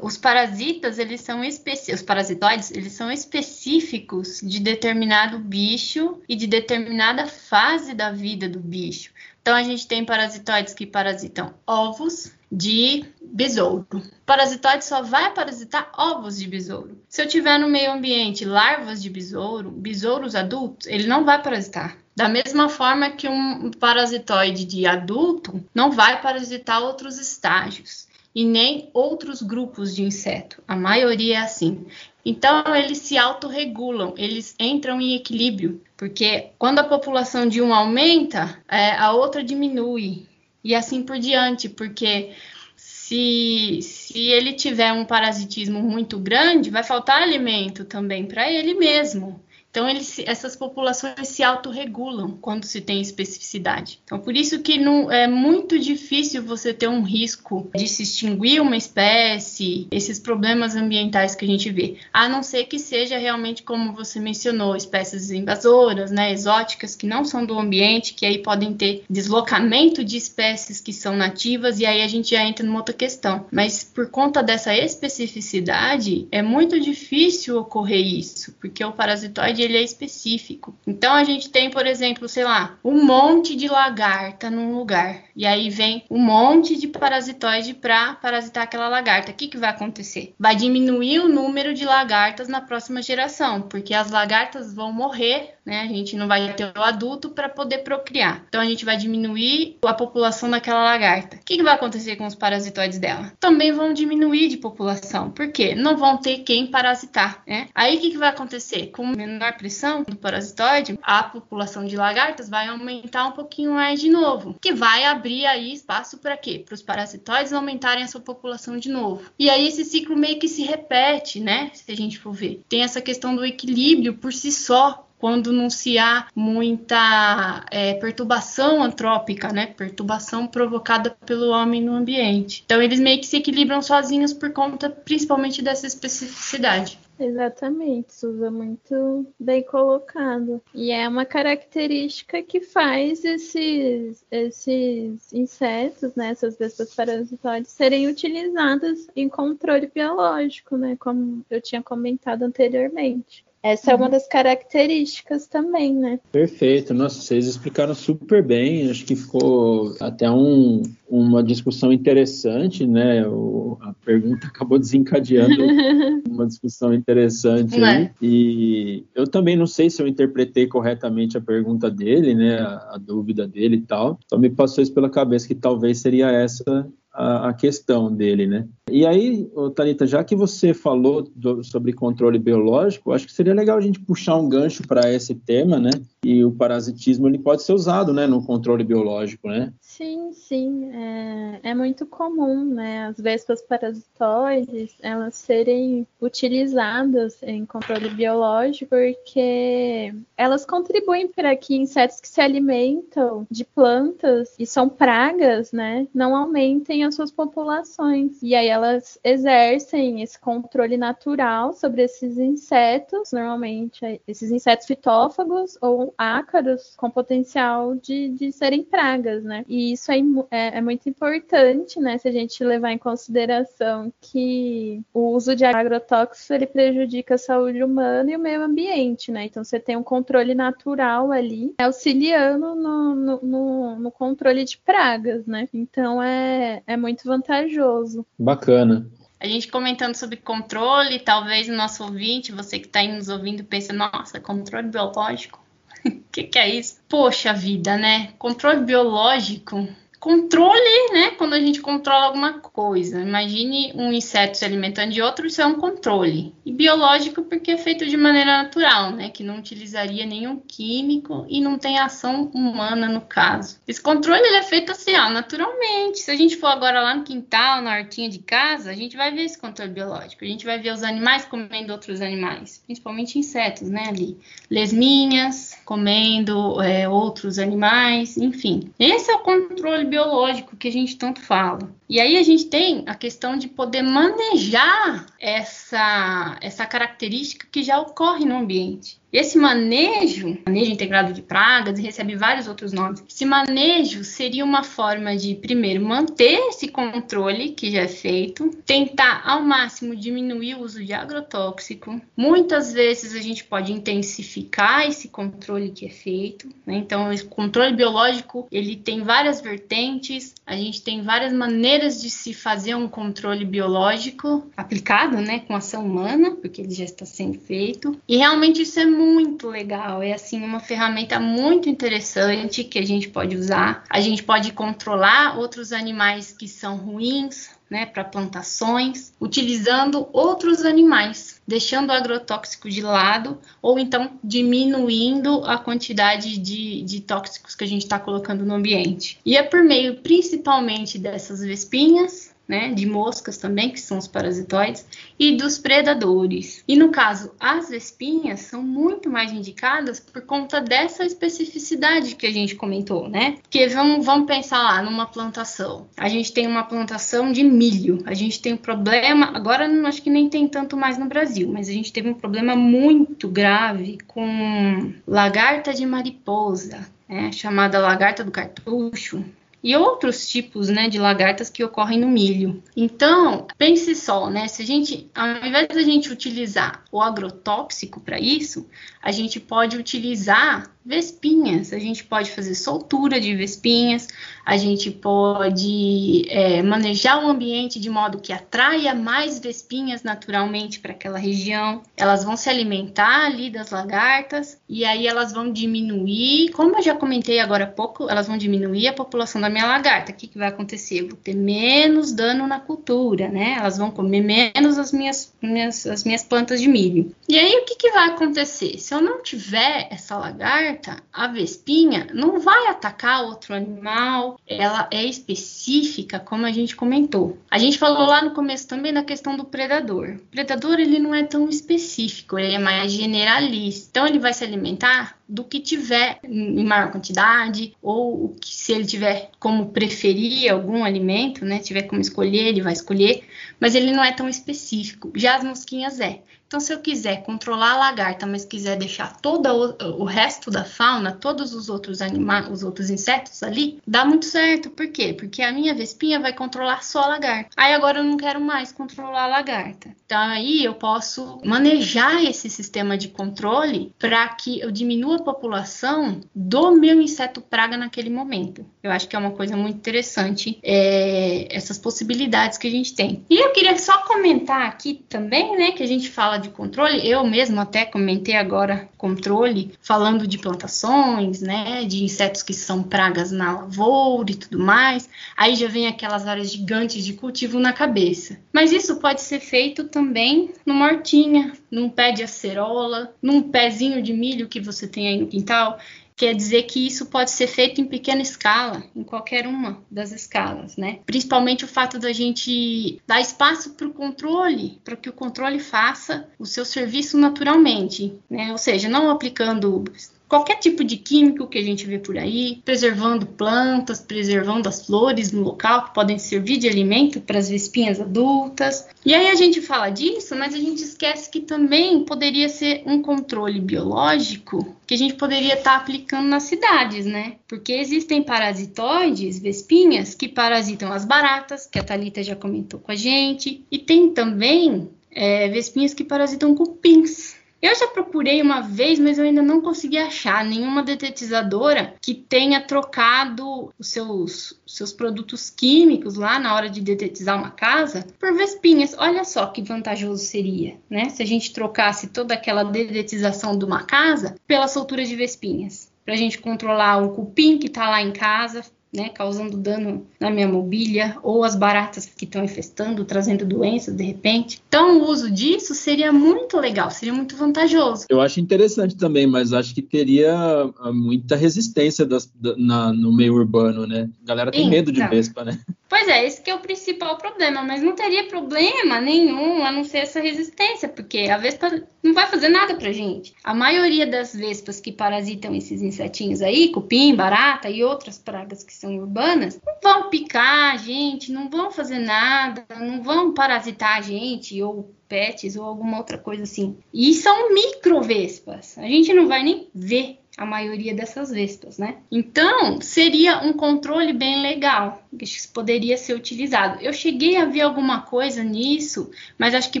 [0.02, 6.46] Os parasitas, eles são específicos, os parasitoides, eles são específicos de determinado bicho e de
[6.46, 9.12] determinada fase da vida do bicho.
[9.40, 13.86] Então, a gente tem parasitoides que parasitam ovos, de besouro.
[13.90, 17.00] O parasitoide só vai parasitar ovos de besouro.
[17.08, 21.96] Se eu tiver no meio ambiente larvas de besouro, besouros adultos, ele não vai parasitar.
[22.14, 28.90] Da mesma forma que um parasitoide de adulto não vai parasitar outros estágios e nem
[28.92, 30.62] outros grupos de inseto.
[30.66, 31.86] A maioria é assim.
[32.24, 38.62] Então, eles se autorregulam, eles entram em equilíbrio, porque quando a população de um aumenta,
[38.68, 40.26] é, a outra diminui.
[40.64, 42.32] e assim por diante, porque
[42.76, 49.42] se, se ele tiver um parasitismo muito grande, vai faltar alimento também para ele mesmo.
[49.72, 53.98] Então, eles, essas populações se autorregulam quando se tem especificidade.
[54.04, 58.60] Então, por isso que não, é muito difícil você ter um risco de se extinguir
[58.60, 63.62] uma espécie, esses problemas ambientais que a gente vê, a não ser que seja realmente,
[63.62, 68.74] como você mencionou, espécies invasoras, né, exóticas, que não são do ambiente, que aí podem
[68.74, 72.94] ter deslocamento de espécies que são nativas, e aí a gente já entra numa outra
[72.94, 73.46] questão.
[73.50, 79.82] Mas por conta dessa especificidade, é muito difícil ocorrer isso, porque o parasitoide ele é
[79.82, 80.74] específico.
[80.86, 85.22] Então a gente tem, por exemplo, sei lá, um monte de lagarta num lugar.
[85.34, 89.32] E aí vem um monte de parasitoide para parasitar aquela lagarta.
[89.32, 90.34] O que, que vai acontecer?
[90.38, 95.80] Vai diminuir o número de lagartas na próxima geração, porque as lagartas vão morrer, né?
[95.80, 98.44] A gente não vai ter o adulto para poder procriar.
[98.48, 101.36] Então a gente vai diminuir a população daquela lagarta.
[101.36, 103.32] O que, que vai acontecer com os parasitoides dela?
[103.40, 105.30] Também vão diminuir de população.
[105.30, 105.74] Por quê?
[105.74, 107.68] Não vão ter quem parasitar, né?
[107.74, 108.88] Aí o que, que vai acontecer?
[108.88, 114.08] Com menor pressão do parasitoide, a população de lagartas vai aumentar um pouquinho mais de
[114.08, 116.62] novo, que vai abrir aí espaço para quê?
[116.64, 119.30] Para os parasitoides aumentarem a sua população de novo.
[119.38, 121.70] E aí esse ciclo meio que se repete, né?
[121.74, 122.62] Se a gente for ver.
[122.68, 128.82] Tem essa questão do equilíbrio por si só, quando não se há muita é, perturbação
[128.82, 129.66] antrópica, né?
[129.66, 132.64] Perturbação provocada pelo homem no ambiente.
[132.66, 136.98] Então eles meio que se equilibram sozinhos por conta principalmente dessa especificidade.
[137.18, 140.62] Exatamente, Suza, muito bem colocado.
[140.74, 149.06] E é uma característica que faz esses, esses insetos, né, essas vespas parasitoides, serem utilizadas
[149.14, 153.44] em controle biológico, né, como eu tinha comentado anteriormente.
[153.62, 154.10] Essa é uma uhum.
[154.10, 156.18] das características também, né?
[156.32, 156.92] Perfeito.
[156.92, 158.90] Nossa, vocês explicaram super bem.
[158.90, 163.24] Acho que ficou até um, uma discussão interessante, né?
[163.24, 165.62] O, a pergunta acabou desencadeando
[166.28, 167.80] uma discussão interessante.
[167.80, 168.10] É.
[168.20, 172.58] E eu também não sei se eu interpretei corretamente a pergunta dele, né?
[172.58, 174.18] A, a dúvida dele e tal.
[174.28, 178.66] Só me passou isso pela cabeça que talvez seria essa a, a questão dele, né?
[178.90, 183.78] E aí, Thalita, já que você falou do, sobre controle biológico, acho que seria legal
[183.78, 185.90] a gente puxar um gancho para esse tema, né?
[186.24, 189.72] E o parasitismo ele pode ser usado, né, no controle biológico, né?
[189.80, 193.06] Sim, sim, é, é muito comum, né?
[193.06, 202.20] As vespas parasitoides elas serem utilizadas em controle biológico porque elas contribuem para que insetos
[202.20, 208.42] que se alimentam de plantas e são pragas, né, não aumentem as suas populações.
[208.42, 216.14] E aí elas exercem esse controle natural sobre esses insetos, normalmente esses insetos fitófagos ou
[216.16, 219.64] ácaros com potencial de, de serem pragas, né?
[219.68, 220.18] E isso é,
[220.50, 222.18] é, é, muito importante, né?
[222.18, 227.82] Se a gente levar em consideração que o uso de agrotóxicos ele prejudica a saúde
[227.82, 229.44] humana e o meio ambiente, né?
[229.44, 235.46] Então você tem um controle natural ali, auxiliando no, no, no, no controle de pragas,
[235.46, 235.68] né?
[235.72, 238.24] Então é, é muito vantajoso.
[238.38, 239.06] Bacana
[239.42, 243.64] a gente comentando sobre controle, talvez o nosso ouvinte, você que está aí nos ouvindo,
[243.64, 245.60] pense, nossa, controle biológico.
[246.06, 247.00] O que, que é isso?
[247.08, 248.34] Poxa vida, né?
[248.38, 249.88] Controle biológico
[250.22, 251.32] Controle, né?
[251.32, 253.20] Quando a gente controla alguma coisa.
[253.20, 256.54] Imagine um inseto se alimentando de outro, isso é um controle.
[256.64, 259.30] E biológico, porque é feito de maneira natural, né?
[259.30, 263.80] Que não utilizaria nenhum químico e não tem ação humana no caso.
[263.84, 266.20] Esse controle ele é feito assim, ó, naturalmente.
[266.20, 269.32] Se a gente for agora lá no quintal, na hortinha de casa, a gente vai
[269.34, 270.44] ver esse controle biológico.
[270.44, 274.04] A gente vai ver os animais comendo outros animais, principalmente insetos, né?
[274.06, 274.38] Ali,
[274.70, 278.90] lesminhas comendo é, outros animais, enfim.
[278.98, 281.92] Esse é o controle biológico que a gente tanto fala.
[282.08, 287.98] E aí a gente tem a questão de poder manejar essa, essa característica que já
[288.00, 289.21] ocorre no ambiente.
[289.32, 293.24] Esse manejo, manejo integrado de pragas, recebe vários outros nomes.
[293.26, 299.42] Esse manejo seria uma forma de, primeiro, manter esse controle que já é feito, tentar
[299.46, 302.20] ao máximo diminuir o uso de agrotóxico.
[302.36, 306.68] Muitas vezes a gente pode intensificar esse controle que é feito.
[306.84, 306.96] Né?
[306.96, 310.54] Então, esse controle biológico ele tem várias vertentes.
[310.66, 316.04] A gente tem várias maneiras de se fazer um controle biológico aplicado, né, com ação
[316.04, 318.14] humana, porque ele já está sendo feito.
[318.28, 319.21] E realmente isso é muito
[319.68, 320.22] legal.
[320.22, 324.04] É assim uma ferramenta muito interessante que a gente pode usar.
[324.08, 331.60] A gente pode controlar outros animais que são ruins, né, para plantações, utilizando outros animais.
[331.66, 337.86] deixando o agrotóxico de lado, ou então diminuindo a quantidade de, de tóxicos que a
[337.86, 339.38] gente está colocando no ambiente.
[339.46, 345.04] E é por meio principalmente dessas vespinhas, né, de moscas também, que são os parasitoides,
[345.38, 346.82] e dos predadores.
[346.88, 352.50] E no caso, as vespinhas são muito mais indicadas por conta dessa especificidade que a
[352.50, 353.56] gente comentou, né?
[353.60, 356.06] Porque vamos, vamos pensar lá numa plantação.
[356.16, 358.22] A gente tem uma plantação de milho.
[358.24, 361.68] A gente tem um problema, agora não acho que nem tem tanto mais no Brasil,
[361.70, 368.42] mas a gente teve um problema muito grave com lagarta de mariposa, né, chamada lagarta
[368.42, 369.44] do cartucho,
[369.82, 372.82] e outros tipos né, de lagartas que ocorrem no milho.
[372.96, 374.68] Então, pense só, né?
[374.68, 378.88] Se a gente, ao invés da gente utilizar o agrotóxico para isso,
[379.20, 384.28] a gente pode utilizar vespinhas, a gente pode fazer soltura de vespinhas,
[384.64, 391.12] a gente pode é, manejar o ambiente de modo que atraia mais vespinhas naturalmente para
[391.12, 392.02] aquela região.
[392.16, 397.14] Elas vão se alimentar ali das lagartas e aí elas vão diminuir, como eu já
[397.14, 400.30] comentei agora há pouco, elas vão diminuir a população da minha lagarta.
[400.30, 401.20] O que, que vai acontecer?
[401.20, 403.74] Eu vou ter menos dano na cultura, né?
[403.78, 407.34] Elas vão comer menos as minhas, minhas, as minhas plantas de milho.
[407.48, 408.98] E aí o que, que vai acontecer?
[408.98, 410.91] Se eu não tiver essa lagarta,
[411.32, 417.58] a vespinha não vai atacar outro animal, ela é específica, como a gente comentou.
[417.70, 420.36] A gente falou lá no começo também da questão do predador.
[420.36, 424.08] O predador ele não é tão específico, ele é mais generalista.
[424.10, 429.04] Então ele vai se alimentar do que tiver em maior quantidade ou que se ele
[429.04, 433.44] tiver como preferir algum alimento, né, tiver como escolher, ele vai escolher,
[433.78, 435.30] mas ele não é tão específico.
[435.36, 436.40] Já as mosquinhas é.
[436.72, 439.66] Então, se eu quiser controlar a lagarta, mas quiser deixar todo
[440.00, 444.46] o, o resto da fauna, todos os outros animais, os outros insetos ali, dá muito
[444.46, 444.88] certo.
[444.88, 445.34] Por quê?
[445.34, 447.68] Porque a minha vespinha vai controlar só a lagarta.
[447.76, 450.16] Aí agora eu não quero mais controlar a lagarta.
[450.24, 456.92] Então aí eu posso manejar esse sistema de controle para que eu diminua população do
[456.92, 458.84] meu inseto praga naquele momento.
[459.02, 463.44] Eu acho que é uma coisa muito interessante é, essas possibilidades que a gente tem.
[463.48, 467.44] E eu queria só comentar aqui também, né, que a gente fala de controle, eu
[467.44, 473.72] mesmo até comentei agora controle, falando de plantações, né, de insetos que são pragas na
[473.72, 475.28] lavoura e tudo mais.
[475.56, 478.58] Aí já vem aquelas áreas gigantes de cultivo na cabeça.
[478.72, 484.32] Mas isso pode ser feito também numa hortinha, num pé de acerola, num pezinho de
[484.32, 485.98] milho que você tem aí no quintal
[486.42, 490.96] quer dizer que isso pode ser feito em pequena escala, em qualquer uma das escalas,
[490.96, 491.20] né?
[491.24, 496.48] Principalmente o fato da gente dar espaço para o controle, para que o controle faça
[496.58, 498.72] o seu serviço naturalmente, né?
[498.72, 500.04] Ou seja, não aplicando
[500.52, 505.50] qualquer tipo de químico que a gente vê por aí, preservando plantas, preservando as flores
[505.50, 509.08] no local que podem servir de alimento para as vespinhas adultas.
[509.24, 513.22] E aí a gente fala disso, mas a gente esquece que também poderia ser um
[513.22, 517.56] controle biológico que a gente poderia estar tá aplicando nas cidades, né?
[517.66, 523.14] Porque existem parasitoides, vespinhas, que parasitam as baratas, que a Thalita já comentou com a
[523.14, 527.51] gente, e tem também é, vespinhas que parasitam cupins.
[527.82, 532.80] Eu já procurei uma vez, mas eu ainda não consegui achar nenhuma detetizadora que tenha
[532.80, 539.16] trocado os seus, seus produtos químicos lá na hora de detetizar uma casa por vespinhas.
[539.18, 541.28] Olha só que vantajoso seria, né?
[541.30, 546.12] Se a gente trocasse toda aquela dedetização de uma casa pela soltura de vespinhas.
[546.24, 550.50] Para a gente controlar o cupim que está lá em casa, né, causando dano na
[550.50, 554.80] minha mobília, ou as baratas que estão infestando, trazendo doenças de repente.
[554.88, 558.24] Então, o uso disso seria muito legal, seria muito vantajoso.
[558.30, 563.30] Eu acho interessante também, mas acho que teria ah, muita resistência das, da, na, no
[563.30, 564.30] meio urbano, né?
[564.42, 565.28] A galera tem Sim, medo de tá.
[565.28, 565.78] vespa, né?
[566.12, 570.04] Pois é, esse que é o principal problema, mas não teria problema nenhum a não
[570.04, 573.54] ser essa resistência, porque a vespa não vai fazer nada pra gente.
[573.64, 578.92] A maioria das vespas que parasitam esses insetinhos aí, cupim, barata e outras pragas que
[578.92, 584.20] são urbanas, não vão picar a gente, não vão fazer nada, não vão parasitar a
[584.20, 586.98] gente ou pets ou alguma outra coisa assim.
[587.10, 588.98] E são microvespas.
[588.98, 592.16] A gente não vai nem ver a maioria dessas vespas, né?
[592.30, 597.00] Então, seria um controle bem legal, que poderia ser utilizado.
[597.00, 600.00] Eu cheguei a ver alguma coisa nisso, mas acho que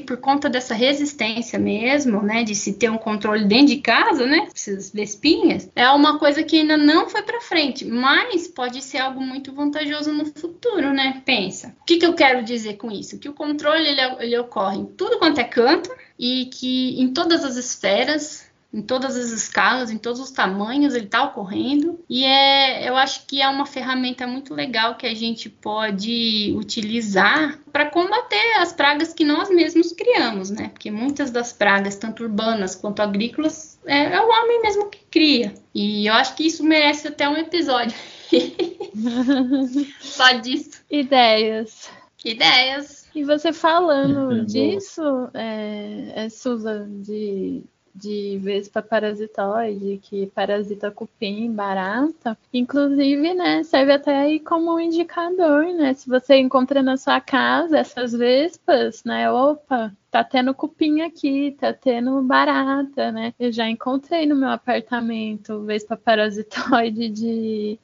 [0.00, 4.48] por conta dessa resistência mesmo, né, de se ter um controle dentro de casa, né,
[4.54, 9.20] essas vespinhas, é uma coisa que ainda não foi para frente, mas pode ser algo
[9.20, 11.22] muito vantajoso no futuro, né?
[11.24, 11.74] Pensa.
[11.80, 13.18] O que, que eu quero dizer com isso?
[13.18, 17.44] Que o controle ele, ele ocorre em tudo quanto é canto e que em todas
[17.44, 22.02] as esferas em todas as escalas, em todos os tamanhos, ele está ocorrendo.
[22.08, 27.58] E é, eu acho que é uma ferramenta muito legal que a gente pode utilizar
[27.70, 30.68] para combater as pragas que nós mesmos criamos, né?
[30.68, 35.52] Porque muitas das pragas, tanto urbanas quanto agrícolas, é, é o homem mesmo que cria.
[35.74, 37.96] E eu acho que isso merece até um episódio.
[40.00, 40.82] Só disso.
[40.90, 41.90] Ideias.
[42.24, 43.02] Ideias.
[43.14, 47.62] E você falando disso, é, é Susan, de
[47.94, 52.36] de vespa parasitoide, que parasita cupim, barata.
[52.52, 55.94] Inclusive, né, serve até aí como um indicador, né?
[55.94, 61.72] Se você encontra na sua casa essas vespas, né, opa, tá tendo cupim aqui, tá
[61.72, 63.34] tendo barata, né?
[63.38, 67.78] Eu já encontrei no meu apartamento vespa parasitoide de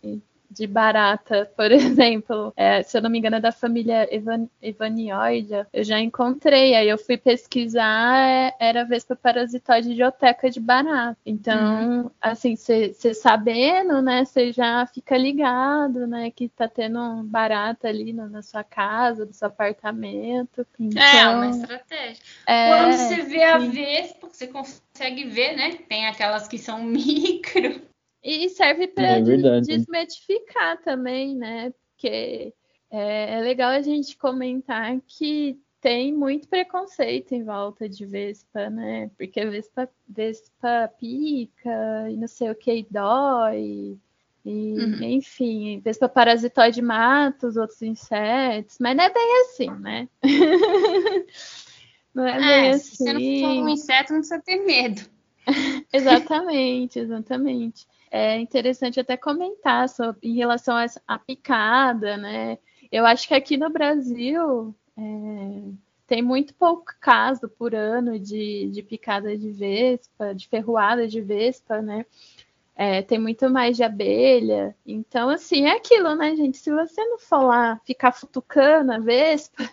[0.51, 4.49] de barata, por exemplo, é, se eu não me engano, é da família Evan,
[5.73, 6.75] eu já encontrei.
[6.75, 11.19] Aí eu fui pesquisar, é, era Vespa parasitoide de oteca de barata.
[11.25, 12.11] Então, uhum.
[12.21, 18.27] assim, você sabendo, né, você já fica ligado, né, que tá tendo barata ali na,
[18.29, 20.67] na sua casa, no seu apartamento.
[20.79, 22.23] Então, é uma estratégia.
[22.47, 23.45] É, Quando você vê sim.
[23.45, 25.79] a Vespa, você consegue ver, né?
[25.89, 27.81] Tem aquelas que são micro.
[28.29, 29.22] E serve para é
[29.62, 31.72] desmetificar também, né?
[31.95, 32.53] Porque
[32.91, 39.11] é, é, legal a gente comentar que tem muito preconceito em volta de Vespa, né?
[39.16, 43.97] Porque Vespa, Vespa pica e não sei o que dói.
[44.45, 45.03] E, uhum.
[45.05, 50.07] Enfim, Vespa parasitoide mata os outros insetos, mas não é bem assim, né?
[52.14, 52.91] não é, é bem assim.
[52.91, 55.01] Se você não for um inseto, não precisa ter medo.
[55.91, 62.59] exatamente, exatamente é interessante até comentar sobre, em relação à picada, né?
[62.91, 65.73] Eu acho que aqui no Brasil é,
[66.07, 71.83] tem muito pouco caso por ano de, de picada de vespa, de ferroada de vespa,
[71.83, 72.07] né?
[72.75, 74.75] É, tem muito mais de abelha.
[74.87, 76.59] Então, assim, é aquilo, né, gente?
[76.59, 79.69] Se você não for lá ficar futucando a vespa,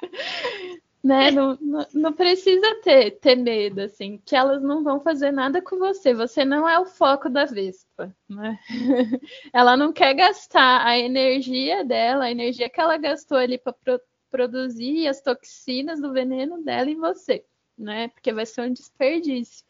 [1.02, 1.30] né?
[1.30, 1.58] Não,
[1.94, 6.12] não, precisa ter, ter medo, assim, que elas não vão fazer nada com você.
[6.12, 8.58] Você não é o foco da Vespa, né?
[9.52, 14.00] ela não quer gastar a energia dela, a energia que ela gastou ali para pro,
[14.30, 17.44] produzir as toxinas do veneno dela em você,
[17.76, 18.08] né?
[18.08, 19.64] Porque vai ser um desperdício.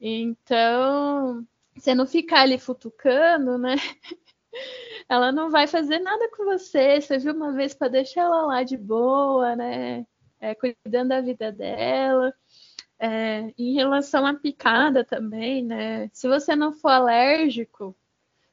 [0.00, 1.46] Então,
[1.76, 3.76] você não ficar ali futucando, né?
[5.08, 7.00] ela não vai fazer nada com você.
[7.00, 10.06] Você viu uma vez para deixar ela lá de boa, né?
[10.42, 12.34] É, cuidando da vida dela.
[12.98, 16.08] É, em relação à picada também, né?
[16.12, 17.96] Se você não for alérgico,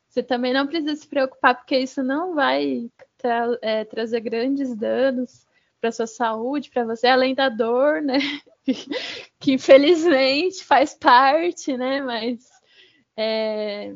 [0.08, 5.46] você também não precisa se preocupar, porque isso não vai tra é, trazer grandes danos
[5.80, 8.18] para sua saúde, para você, além da dor, né?
[9.40, 12.02] que infelizmente faz parte, né?
[12.02, 12.40] Mas
[13.16, 13.94] é,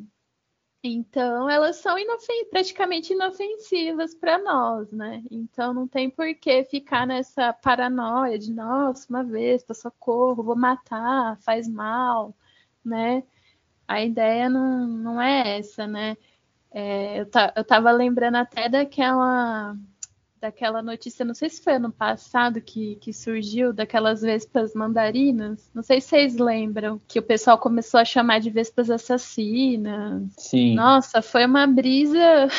[0.83, 5.23] então, elas são inofen praticamente inofensivas para nós, né?
[5.31, 10.55] Então, não tem por que ficar nessa paranoia de, nossa, uma vez, tá socorro, vou
[10.57, 12.35] matar, faz mal,
[12.83, 13.23] né?
[13.87, 16.17] A ideia não, não é essa, né?
[16.71, 19.75] É, eu, tá, eu tava lembrando até daquela
[20.43, 25.71] daquela notícia, não sei se foi ano passado que, que surgiu, daquelas vespas mandarinas.
[25.73, 30.21] Não sei se vocês lembram, que o pessoal começou a chamar de vespas assassinas.
[30.37, 30.75] Sim.
[30.75, 32.49] Nossa, foi uma brisa.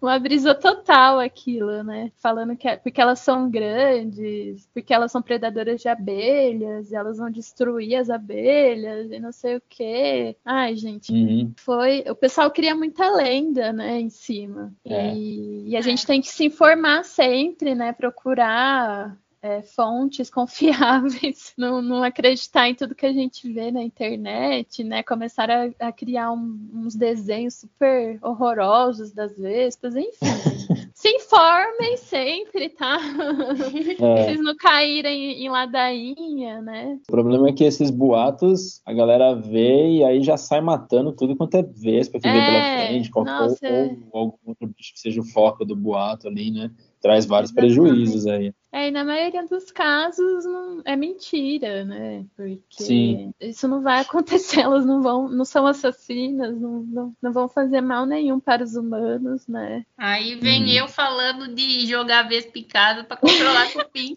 [0.00, 2.10] Uma brisa total aquilo, né?
[2.16, 7.18] Falando que é porque elas são grandes, porque elas são predadoras de abelhas, e elas
[7.18, 10.36] vão destruir as abelhas e não sei o quê.
[10.44, 11.52] Ai, gente, uhum.
[11.56, 12.04] foi.
[12.08, 14.72] O pessoal cria muita lenda, né, em cima.
[14.84, 15.14] É.
[15.14, 17.92] E, e a gente tem que se informar sempre, né?
[17.92, 19.16] Procurar
[19.46, 25.02] é, fontes confiáveis, não, não, acreditar em tudo que a gente vê na internet, né?
[25.02, 30.16] Começar a, a criar um, uns desenhos super horrorosos das vespas, enfim.
[30.94, 32.98] Se informem sempre, tá?
[34.00, 34.24] É.
[34.24, 36.98] Vocês não caírem em ladainha, né?
[37.08, 41.36] O problema é que esses boatos a galera vê e aí já sai matando tudo
[41.36, 44.66] quanto é vespa que é, vê pela é, frente, qualquer, nossa, ou, ou algum outro
[44.68, 46.70] bicho que seja o foco do boato ali, né?
[47.00, 47.74] Traz vários Exatamente.
[47.74, 48.54] prejuízos aí.
[48.72, 52.26] É, e na maioria dos casos não, é mentira, né?
[52.36, 53.32] Porque Sim.
[53.40, 57.80] isso não vai acontecer, elas não vão, não são assassinas, não, não, não vão fazer
[57.80, 59.84] mal nenhum para os humanos, né?
[59.96, 60.68] Aí vem hum.
[60.68, 64.16] eu falando de jogar vez picada para controlar cupim.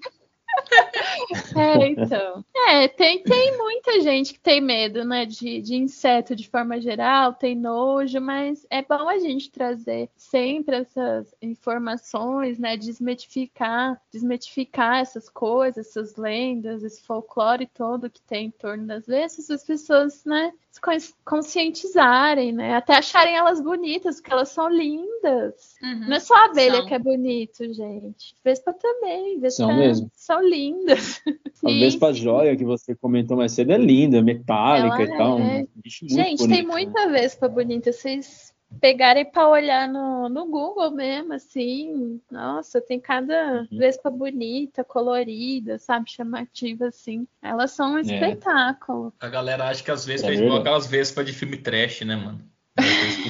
[1.55, 2.43] É, então.
[2.67, 7.33] É, tem, tem muita gente que tem medo, né, de, de inseto de forma geral,
[7.33, 15.29] tem nojo, mas é bom a gente trazer sempre essas informações, né, desmitificar, desmitificar essas
[15.29, 20.51] coisas, essas lendas, esse folclore todo que tem em torno das vezes, as pessoas, né,
[20.71, 25.75] se conscientizarem, né, até acharem elas bonitas, porque elas são lindas.
[25.81, 26.07] Uhum.
[26.07, 26.85] Não é só a abelha são.
[26.85, 28.35] que é bonito, gente.
[28.43, 30.11] Vespa também, Vespa são mesmo.
[30.13, 31.21] São lindas.
[31.65, 35.39] A Vespa joia que você comentou mais cedo é linda, metálica Ela e tal.
[35.39, 35.65] É.
[35.85, 37.19] Gente, bonito, tem muita né?
[37.19, 37.91] Vespa bonita.
[37.91, 43.77] Vocês pegarem para olhar no, no Google mesmo, assim, nossa, tem cada uhum.
[43.77, 47.27] Vespa bonita, colorida, sabe, chamativa, assim.
[47.41, 48.01] Elas são um é.
[48.01, 49.13] espetáculo.
[49.19, 52.41] A galera acha que às vezes é igual aquelas Vespas de filme trash, né, mano?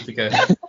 [0.06, 0.30] Fica...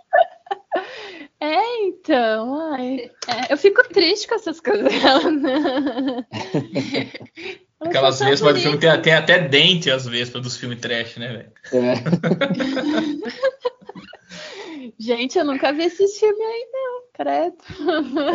[1.41, 4.93] É, então, ai, é, eu fico triste com essas coisas.
[4.93, 6.27] Né?
[7.81, 11.51] Aquelas vespas do filme tem, tem, até dente as vespas dos filmes trash, né, velho?
[11.73, 11.95] É.
[14.99, 17.57] Gente, eu nunca vi esse filme aí, não, credo.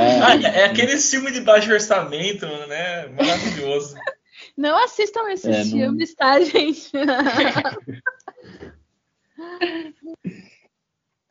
[0.01, 3.07] É, ah, é aquele filme de baixo orçamento, né?
[3.07, 3.95] Maravilhoso.
[4.57, 6.17] Não assistam esses é, filmes, não...
[6.17, 6.91] tá, gente?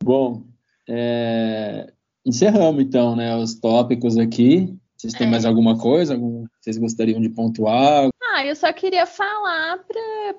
[0.02, 0.46] Bom,
[0.88, 1.92] é...
[2.26, 4.74] encerramos então, né, os tópicos aqui.
[4.98, 5.30] Vocês têm é.
[5.30, 6.14] mais alguma coisa?
[6.14, 6.46] Algum...
[6.66, 8.10] Vocês gostariam de pontuar?
[8.34, 9.80] Ah, eu só queria falar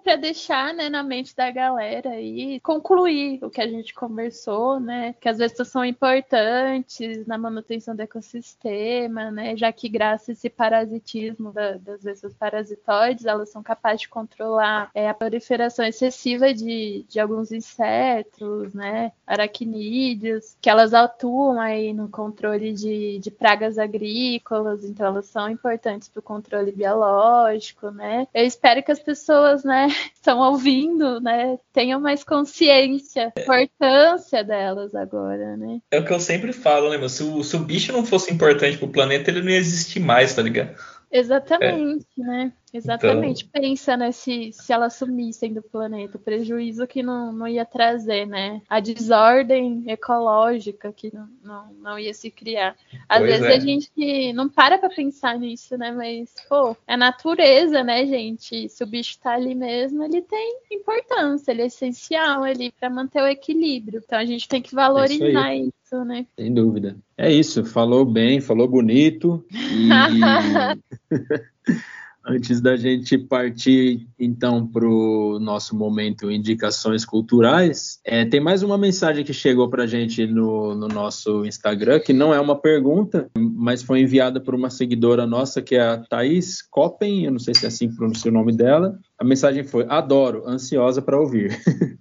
[0.03, 5.15] para deixar né, na mente da galera e concluir o que a gente conversou, né?
[5.21, 9.57] Que as vestas são importantes na manutenção do ecossistema, né?
[9.57, 14.91] Já que graças a esse parasitismo da, das vestas parasitoides, elas são capazes de controlar
[14.93, 19.13] é, a proliferação excessiva de, de alguns insetos, né?
[19.27, 26.11] Aracnídeos, que elas atuam aí no controle de, de pragas agrícolas, então elas são importantes
[26.17, 28.27] para o controle biológico né?
[28.35, 34.95] Eu espero que as pessoas, né, estão ouvindo, né, tenham mais consciência da importância delas
[34.95, 35.81] agora, né?
[35.91, 37.09] É o que eu sempre falo, né?
[37.09, 40.35] Se o, se o bicho não fosse importante pro planeta, ele não ia existir mais,
[40.35, 40.75] tá ligado?
[41.11, 42.23] Exatamente, é.
[42.23, 42.53] né?
[42.73, 43.47] Exatamente.
[43.49, 43.61] Então...
[43.61, 48.27] Pensa, né, se, se elas sumissem do planeta, o prejuízo que não, não ia trazer,
[48.27, 48.61] né?
[48.69, 52.77] A desordem ecológica que não, não, não ia se criar.
[53.09, 53.55] Às pois vezes é.
[53.55, 55.93] a gente não para pra pensar nisso, né?
[55.93, 58.69] Mas, pô, é natureza, né, gente?
[58.69, 63.23] Se o bicho tá ali mesmo, ele tem importância, ele é essencial ali para manter
[63.23, 64.03] o equilíbrio.
[64.05, 66.27] Então a gente tem que valorizar é isso, isso, né?
[66.39, 66.97] Sem dúvida.
[67.17, 69.45] É isso, falou bem, falou bonito.
[69.53, 69.89] E...
[72.29, 78.77] Antes da gente partir, então, para o nosso momento Indicações Culturais, é, tem mais uma
[78.77, 83.31] mensagem que chegou para a gente no, no, nosso Instagram, que não é uma pergunta,
[83.39, 87.55] mas foi enviada por uma seguidora nossa, que é a Thaís Coppen, eu não sei
[87.55, 88.99] se é assim que pronuncia o nome dela.
[89.19, 91.57] A mensagem foi: Adoro, ansiosa para ouvir.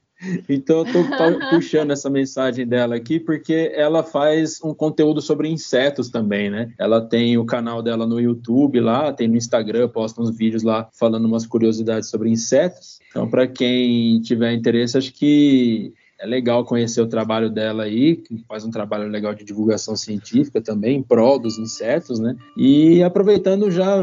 [0.48, 1.04] Então eu estou
[1.50, 6.72] puxando essa mensagem dela aqui porque ela faz um conteúdo sobre insetos também, né?
[6.78, 10.88] Ela tem o canal dela no YouTube lá, tem no Instagram, posta uns vídeos lá
[10.94, 13.00] falando umas curiosidades sobre insetos.
[13.10, 18.44] Então, para quem tiver interesse, acho que é legal conhecer o trabalho dela aí, que
[18.48, 22.36] faz um trabalho legal de divulgação científica também, em prol dos insetos, né?
[22.58, 24.02] E aproveitando já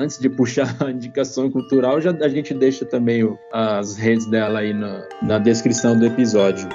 [0.00, 4.60] antes de puxar a indicação cultural, já a gente deixa também o, as redes dela
[4.60, 6.66] aí na, na descrição do episódio.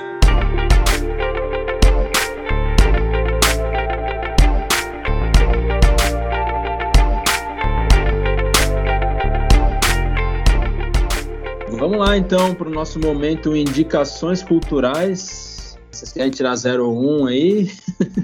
[11.72, 15.78] Vamos lá então para o nosso momento indicações culturais.
[15.92, 17.72] Vocês querem tirar 0 ou 1 aí?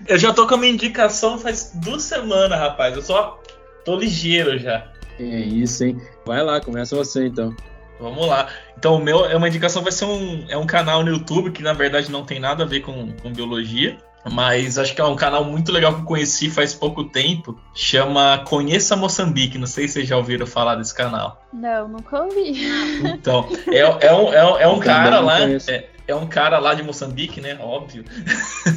[0.08, 2.96] Eu já tô com a minha indicação faz duas semanas, rapaz.
[2.96, 3.42] Eu só
[3.84, 4.91] Tô ligeiro já.
[5.22, 6.02] É isso, hein?
[6.26, 7.56] Vai lá, começa você então.
[8.00, 8.50] Vamos lá.
[8.76, 11.62] Então, o meu é uma indicação, vai ser um, é um canal no YouTube que
[11.62, 13.96] na verdade não tem nada a ver com, com biologia,
[14.32, 17.56] mas acho que é um canal muito legal que eu conheci faz pouco tempo.
[17.76, 19.60] Chama Conheça Moçambique.
[19.60, 21.44] Não sei se vocês já ouviram falar desse canal.
[21.54, 22.66] Não, nunca ouvi.
[23.04, 25.40] Então, é, é, um, é, um, é um cara lá.
[25.42, 27.58] É, é um cara lá de Moçambique, né?
[27.60, 28.04] Óbvio.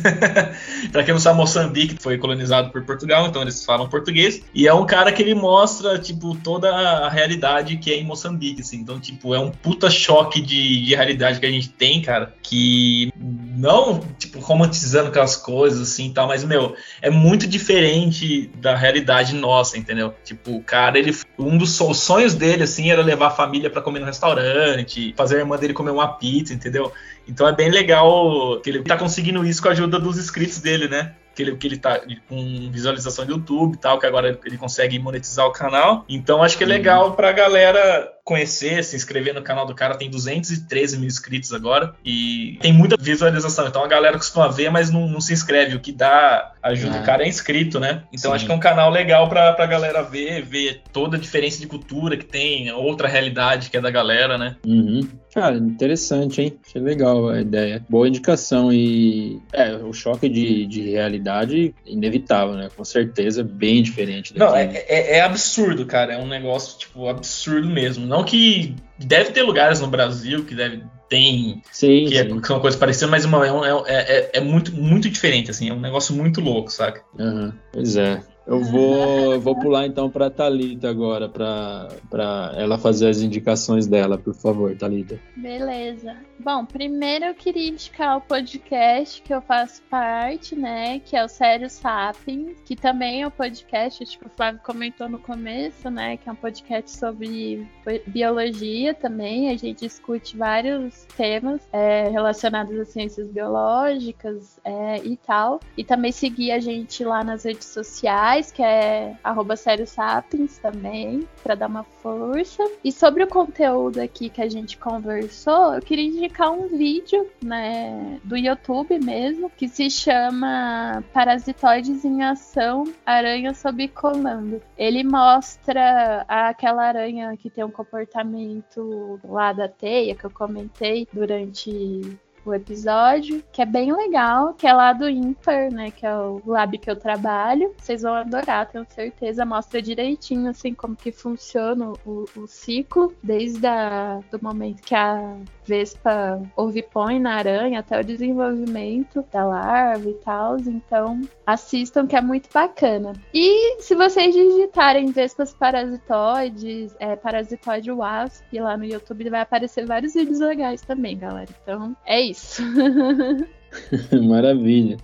[0.93, 4.43] para quem não sabe, Moçambique foi colonizado por Portugal, então eles falam português.
[4.55, 8.61] E é um cara que ele mostra, tipo, toda a realidade que é em Moçambique,
[8.61, 8.79] assim.
[8.79, 12.35] Então, tipo, é um puta choque de, de realidade que a gente tem, cara.
[12.43, 16.29] Que não, tipo, romantizando aquelas coisas, assim, tal.
[16.29, 20.15] Mas, meu, é muito diferente da realidade nossa, entendeu?
[20.25, 21.17] Tipo, o cara, ele...
[21.39, 25.39] Um dos sonhos dele, assim, era levar a família para comer no restaurante, fazer a
[25.41, 26.93] irmã dele comer uma pizza, entendeu?
[27.27, 30.89] Então é bem legal que ele tá conseguindo isso com a ajuda dos inscritos dele,
[30.89, 31.15] né?
[31.35, 34.99] que ele, que ele tá com visualização do YouTube e tal, que agora ele consegue
[34.99, 36.05] monetizar o canal.
[36.09, 39.97] Então acho que é legal pra galera conhecer, se inscrever no canal do cara.
[39.97, 43.69] Tem 213 mil inscritos agora e tem muita visualização.
[43.69, 45.77] Então a galera costuma ver, mas não, não se inscreve.
[45.77, 47.01] O que dá ajuda é.
[47.01, 48.05] o cara é inscrito, né?
[48.13, 48.37] Então Sim.
[48.37, 51.67] acho que é um canal legal pra, pra galera ver, ver toda a diferença de
[51.67, 54.57] cultura que tem, outra realidade que é da galera, né?
[54.67, 55.07] Uhum.
[55.35, 56.57] Cara, interessante, hein?
[56.65, 57.85] Achei legal a ideia.
[57.89, 58.73] Boa indicação.
[58.73, 62.69] E é, o choque de, de realidade inevitável, né?
[62.75, 64.33] Com certeza, bem diferente.
[64.33, 64.39] Daqui.
[64.39, 66.15] Não, é, é, é, absurdo, cara.
[66.15, 68.07] É um negócio, tipo, absurdo mesmo.
[68.15, 72.39] Não que deve ter lugares no Brasil que deve tem sim, que, é, sim.
[72.39, 75.73] É, são coisas parecidas, mas uma, é, é, é, é, muito, muito diferente, assim, é
[75.73, 77.03] um negócio muito louco, saca?
[77.19, 77.53] Uhum.
[77.73, 78.23] Pois é.
[78.47, 84.35] Eu vou, vou pular então para Talita agora, para ela fazer as indicações dela, por
[84.35, 85.19] favor, Talita.
[85.35, 86.17] Beleza.
[86.39, 91.29] Bom, primeiro eu queria indicar o podcast que eu faço parte, né, que é o
[91.29, 96.19] Sério Sapiens, que também é um podcast, acho que o Flávio comentou no começo, né,
[96.19, 97.67] que é um podcast sobre
[98.07, 99.51] biologia também.
[99.51, 105.61] A gente discute vários temas é, relacionados às ciências biológicas é, e tal.
[105.79, 111.55] E também seguir a gente lá nas redes sociais que é arroba Sapiens também, para
[111.55, 112.63] dar uma força.
[112.83, 118.21] E sobre o conteúdo aqui que a gente conversou, eu queria indicar um vídeo, né,
[118.25, 124.61] do YouTube mesmo, que se chama Parasitoides em Ação, Aranha sob Comando.
[124.77, 132.19] Ele mostra aquela aranha que tem um comportamento lá da teia, que eu comentei durante
[132.45, 135.91] o episódio, que é bem legal, que é lá do Imper, né?
[135.91, 137.75] Que é o lab que eu trabalho.
[137.79, 139.45] Vocês vão adorar, tenho certeza.
[139.45, 145.37] Mostra direitinho, assim, como que funciona o, o ciclo, desde a, do momento que a
[145.67, 150.59] Vespa ovipõe na aranha até o desenvolvimento da larva e tal.
[150.59, 153.13] Então, assistam que é muito bacana.
[153.33, 160.15] E se vocês digitarem Vespas parasitoides, é, parasitoide wasp lá no YouTube, vai aparecer vários
[160.15, 161.49] vídeos legais também, galera.
[161.63, 162.34] Então, é isso.
[164.29, 164.97] Maravilha.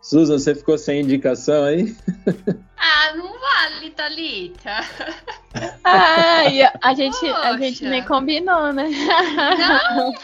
[0.00, 1.94] Susan, você ficou sem indicação aí?
[2.80, 4.70] Ah, não vale, Thalita.
[5.82, 8.88] Ai, a gente, a gente nem combinou, né?
[9.58, 10.14] Não.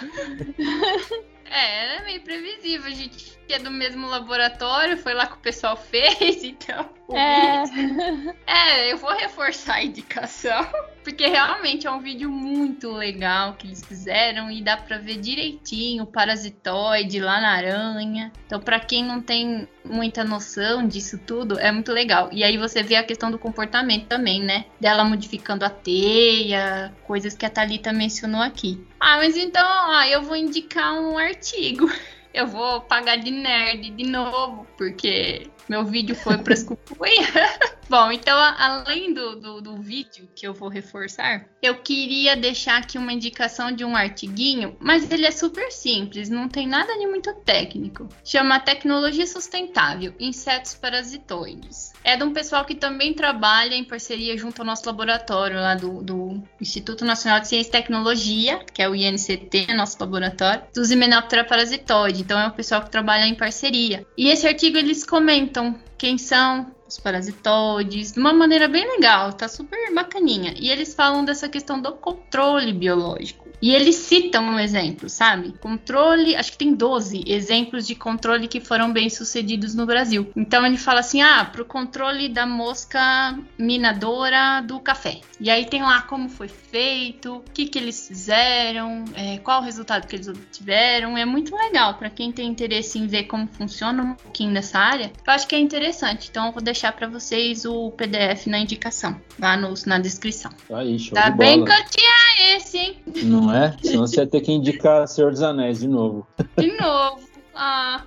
[1.46, 2.86] É, é meio previsível.
[2.86, 6.88] A gente é do mesmo laboratório, foi lá que o pessoal fez, então.
[7.12, 7.64] É.
[8.46, 10.66] é, eu vou reforçar a indicação,
[11.02, 16.04] porque realmente é um vídeo muito legal que eles fizeram e dá para ver direitinho
[16.04, 18.32] o parasitoide lá na aranha.
[18.46, 22.28] Então, para quem não tem muita noção disso tudo, é muito legal.
[22.32, 24.66] E aí você vê a questão do comportamento também, né?
[24.80, 28.84] Dela modificando a teia, coisas que a Thalita mencionou aqui.
[28.98, 31.90] Ah, mas então, ó, eu vou indicar um artigo.
[32.34, 36.64] Eu vou pagar de nerd de novo, porque meu vídeo foi para as
[37.88, 42.98] Bom, então, além do, do, do, vídeo que eu vou reforçar, eu queria deixar aqui
[42.98, 47.32] uma indicação de um artiguinho, mas ele é super simples, não tem nada de muito
[47.44, 48.08] técnico.
[48.24, 51.93] Chama Tecnologia Sustentável: Insetos Parasitoides.
[52.04, 56.02] É de um pessoal que também trabalha em parceria junto ao nosso laboratório lá do,
[56.02, 61.44] do Instituto Nacional de Ciência e Tecnologia, que é o INCT, nosso laboratório, dos Hymenoptera
[61.44, 62.20] parasitoide.
[62.20, 64.06] Então, é um pessoal que trabalha em parceria.
[64.18, 69.48] E esse artigo eles comentam quem são os parasitoides, de uma maneira bem legal, tá
[69.48, 70.54] super bacaninha.
[70.58, 73.43] E eles falam dessa questão do controle biológico.
[73.64, 75.54] E eles citam um exemplo, sabe?
[75.58, 80.30] Controle, acho que tem 12 exemplos de controle que foram bem sucedidos no Brasil.
[80.36, 85.22] Então ele fala assim: ah, para o controle da mosca minadora do café.
[85.40, 89.64] E aí tem lá como foi feito, o que, que eles fizeram, é, qual o
[89.64, 91.16] resultado que eles obtiveram.
[91.16, 95.10] É muito legal para quem tem interesse em ver como funciona um pouquinho dessa área.
[95.26, 96.28] Eu acho que é interessante.
[96.30, 100.52] Então eu vou deixar para vocês o PDF na indicação, lá no, na descrição.
[100.70, 102.96] Aí, show tá bem que eu tinha esse, hein?
[103.24, 103.53] Não é?
[103.82, 106.26] Senão você vai ter que indicar Senhor dos Anéis de novo.
[106.58, 107.20] De novo.
[107.54, 108.04] Ah.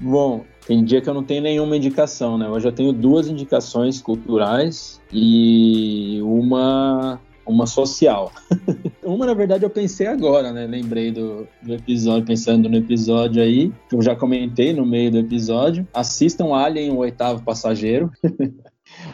[0.00, 2.48] Bom, tem dia que eu não tenho nenhuma indicação, né?
[2.48, 8.30] Hoje eu tenho duas indicações culturais e uma uma social.
[9.02, 10.66] uma, na verdade, eu pensei agora, né?
[10.66, 15.18] Lembrei do, do, episódio, pensando no episódio aí, que eu já comentei no meio do
[15.18, 15.88] episódio.
[15.94, 18.12] Assistam Alien, o oitavo passageiro.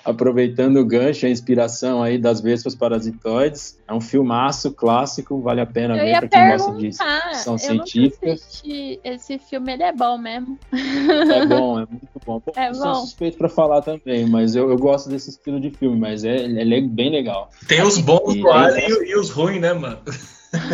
[0.04, 3.78] aproveitando o gancho, a inspiração aí das Vespas Parasitoides.
[3.88, 8.32] É um filmaço clássico, vale a pena eu ver para quem gosta de ficção científica.
[8.32, 10.58] Assisti, esse filme ele é bom mesmo.
[10.72, 12.42] É bom, é muito bom.
[12.44, 15.70] bom é eu sou suspeito para falar também, mas eu, eu, gosto desse estilo de
[15.70, 17.50] filme, mas é, ele é bem legal.
[17.66, 19.98] Tem os bons do Alien e, e os ruins, né, mano?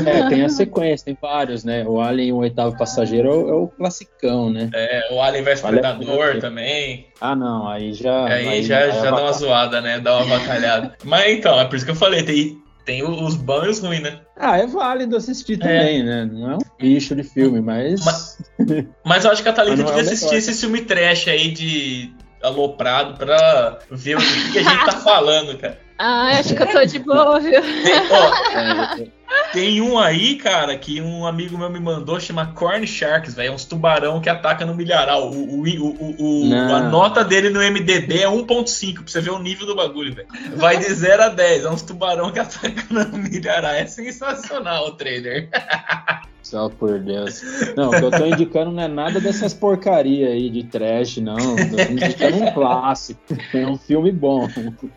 [0.06, 1.84] É, tem a sequência, tem vários, né?
[1.86, 4.70] O Alien e o Oitavo Passageiro é o, é o classicão, né?
[4.74, 7.08] É, o Alien vs Predador também.
[7.20, 8.26] Ah, não, aí já.
[8.26, 10.00] Aí, aí já, já dá uma zoada, né?
[10.00, 10.94] Dá uma batalhada.
[11.04, 14.02] Mas então, é por isso que eu falei, tem, tem os bons e os ruins,
[14.02, 14.20] né?
[14.36, 15.56] Ah, é válido assistir é.
[15.58, 16.24] também, né?
[16.24, 18.04] Não é um bicho de filme, mas.
[18.04, 18.38] Mas,
[19.04, 22.12] mas eu acho que a Thalita devia é assistir esse filme trash aí de
[22.42, 25.78] aloprado pra ver o que, que a gente tá falando, cara.
[26.02, 27.60] Ah, acho que eu tô de boa, viu?
[27.60, 29.04] Tem, ó,
[29.52, 33.48] tem um aí, cara, que um amigo meu me mandou, chama Corn Sharks, velho.
[33.48, 35.30] É uns tubarão que ataca no milharal.
[35.30, 39.38] O, o, o, o a nota dele no MDB é 1.5, pra você ver o
[39.38, 40.28] nível do bagulho, velho.
[40.56, 41.66] Vai de 0 a 10.
[41.66, 43.72] É uns tubarão que atacam no milharal.
[43.72, 45.50] É sensacional o trailer.
[46.50, 47.40] Só por Deus.
[47.76, 51.36] Não, o que eu tô indicando não é nada dessas porcaria aí de trash, não.
[51.36, 53.20] Tô indicando um clássico.
[53.54, 54.48] É um filme bom.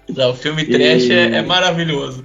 [0.09, 1.13] Não, o filme trash e...
[1.13, 2.23] é, é, maravilhoso.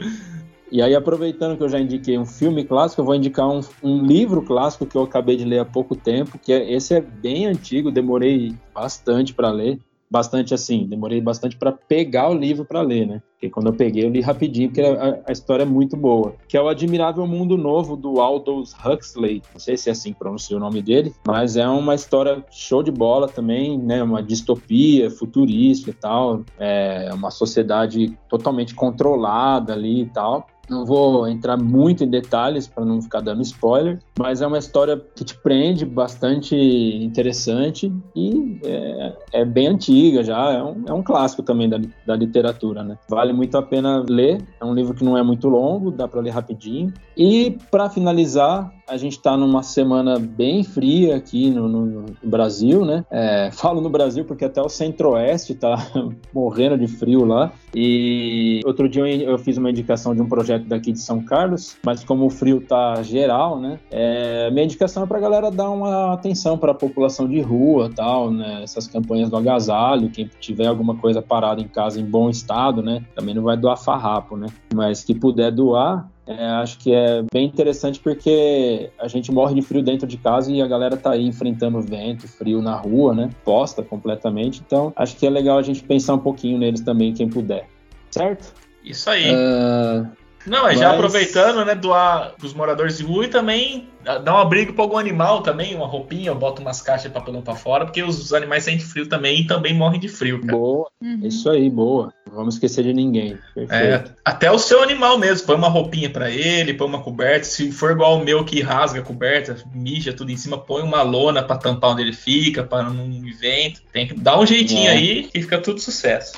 [0.73, 4.03] E aí, aproveitando que eu já indiquei um filme clássico, eu vou indicar um, um
[4.03, 7.45] livro clássico que eu acabei de ler há pouco tempo, que é, esse é bem
[7.45, 9.79] antigo, demorei bastante para ler
[10.10, 13.22] bastante assim, demorei bastante para pegar o livro para ler, né?
[13.32, 16.35] Porque quando eu peguei, eu li rapidinho, porque a, a, história é muito boa.
[16.48, 19.43] Que é o Admirável Mundo Novo do Aldous Huxley.
[19.52, 22.82] Não sei se é assim que pronuncia o nome dele, mas é uma história show
[22.82, 24.02] de bola também, né?
[24.02, 26.43] Uma distopia futurista e tal.
[26.59, 30.48] É uma sociedade totalmente controlada ali e tal.
[30.68, 35.01] Não vou entrar muito em detalhes para não ficar dando spoiler, mas é uma história
[35.15, 41.03] que te prende, bastante interessante e é, é bem antiga já, é um, é um
[41.03, 42.99] clássico também da, da, literatura, né?
[43.09, 46.20] Vale muito a pena ler, é um livro que não é muito longo, dá para
[46.20, 46.93] ler rapidinho.
[47.16, 53.05] E para finalizar, a gente está numa semana bem fria aqui no, no Brasil, né?
[53.11, 55.77] É, falo no Brasil porque até o Centro-Oeste está
[56.32, 57.53] morrendo de frio lá.
[57.74, 61.77] E outro dia eu, eu, fiz uma indicação de um projeto daqui de São Carlos,
[61.85, 63.78] mas como o frio tá geral, né?
[63.90, 64.07] É,
[64.51, 68.30] minha indicação é para a galera dar uma atenção para a população de rua, tal,
[68.30, 68.62] né?
[68.62, 73.05] Essas campanhas do agasalho, quem tiver alguma coisa parada em casa em bom estado, né?
[73.14, 74.47] Também não vai doar farrapo, né?
[74.74, 79.62] Mas que puder doar, é, acho que é bem interessante porque a gente morre de
[79.62, 83.30] frio dentro de casa e a galera tá aí enfrentando vento, frio na rua, né?
[83.44, 84.62] Posta completamente.
[84.64, 87.66] Então, acho que é legal a gente pensar um pouquinho neles também, quem puder.
[88.10, 88.52] Certo?
[88.85, 89.35] Isso aí.
[89.35, 90.06] Uh,
[90.49, 90.79] não, é Mas...
[90.79, 94.97] já aproveitando, né, doar os moradores de rua e também dar um abrigo para algum
[94.97, 98.65] animal também, uma roupinha, eu boto umas caixas de papelão para fora, porque os animais
[98.65, 100.53] sentem frio também e também morrem de frio, cara.
[100.53, 101.20] Boa, uhum.
[101.25, 102.12] isso aí, boa.
[102.27, 103.37] Não vamos esquecer de ninguém.
[103.69, 107.70] É, até o seu animal mesmo, põe uma roupinha para ele, põe uma coberta, se
[107.70, 111.43] for igual o meu que rasga a coberta, mija tudo em cima, põe uma lona
[111.43, 113.09] para tampar onde ele fica, para não
[113.39, 113.83] vento.
[113.93, 114.93] Tem que dar um jeitinho é.
[114.93, 116.33] aí que fica tudo sucesso.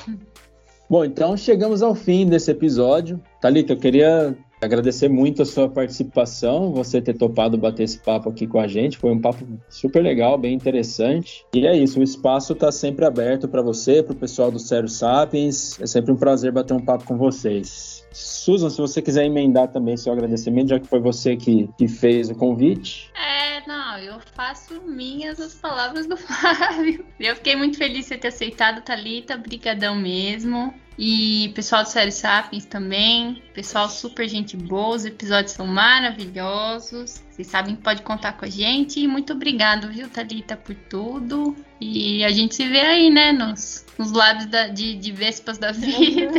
[0.91, 3.17] Bom, então chegamos ao fim desse episódio.
[3.39, 8.45] Thalita, eu queria agradecer muito a sua participação, você ter topado bater esse papo aqui
[8.45, 8.97] com a gente.
[8.97, 11.45] Foi um papo super legal, bem interessante.
[11.55, 14.89] E é isso, o espaço está sempre aberto para você, para o pessoal do Sério
[14.89, 15.79] Sapiens.
[15.79, 18.00] É sempre um prazer bater um papo com vocês.
[18.11, 22.29] Susan, se você quiser emendar também seu agradecimento, já que foi você que, que fez
[22.29, 23.11] o convite.
[23.15, 27.05] É, não, eu faço minhas as palavras do Flávio.
[27.19, 29.37] Eu fiquei muito feliz de ter aceitado, Thalita.
[29.37, 30.73] Brigadão mesmo.
[30.97, 33.41] E pessoal do Série Sapiens também.
[33.53, 34.95] Pessoal super gente boa.
[34.95, 37.23] Os episódios são maravilhosos.
[37.29, 38.99] Vocês sabem que pode contar com a gente.
[38.99, 41.55] E muito obrigado, viu, Thalita, por tudo.
[41.79, 45.71] E a gente se vê aí, né, nos, nos lábios da, de, de Vespas da
[45.71, 46.31] vida.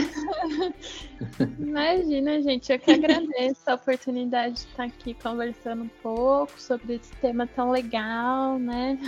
[1.59, 2.72] Imagina, gente.
[2.72, 7.70] Eu que agradeço a oportunidade de estar aqui conversando um pouco sobre esse tema tão
[7.70, 8.98] legal, né?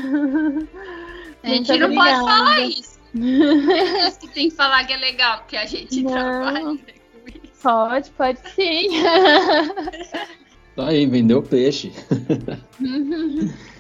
[1.43, 2.21] A gente muito não obrigada.
[2.21, 3.01] pode falar isso.
[4.21, 6.11] Que tem que falar que é legal, porque a gente Não.
[6.13, 7.63] trabalha com isso.
[7.63, 8.89] Pode, pode sim.
[10.77, 11.93] Tá aí, vendeu peixe.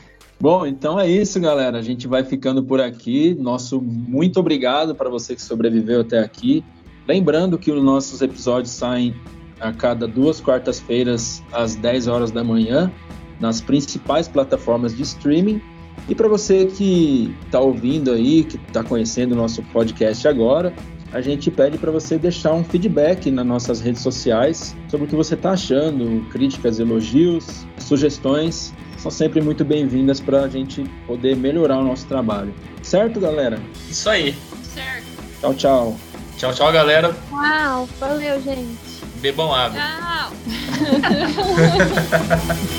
[0.44, 1.78] Bom, então é isso, galera.
[1.78, 3.34] A gente vai ficando por aqui.
[3.40, 6.62] Nosso muito obrigado para você que sobreviveu até aqui.
[7.08, 9.14] Lembrando que os nossos episódios saem
[9.58, 12.92] a cada duas quartas-feiras às 10 horas da manhã
[13.40, 15.62] nas principais plataformas de streaming
[16.10, 20.74] e para você que está ouvindo aí, que está conhecendo o nosso podcast agora,
[21.10, 25.16] a gente pede para você deixar um feedback nas nossas redes sociais sobre o que
[25.16, 28.74] você está achando, críticas, elogios, sugestões
[29.04, 32.54] são sempre muito bem-vindas para a gente poder melhorar o nosso trabalho.
[32.82, 33.60] Certo, galera?
[33.90, 34.34] Isso aí.
[34.72, 35.04] Certo.
[35.40, 35.96] Tchau, tchau.
[36.38, 37.14] Tchau, tchau, galera.
[37.30, 38.78] Uau, valeu, gente.
[39.16, 39.78] Bebam água.
[39.78, 40.32] Tchau.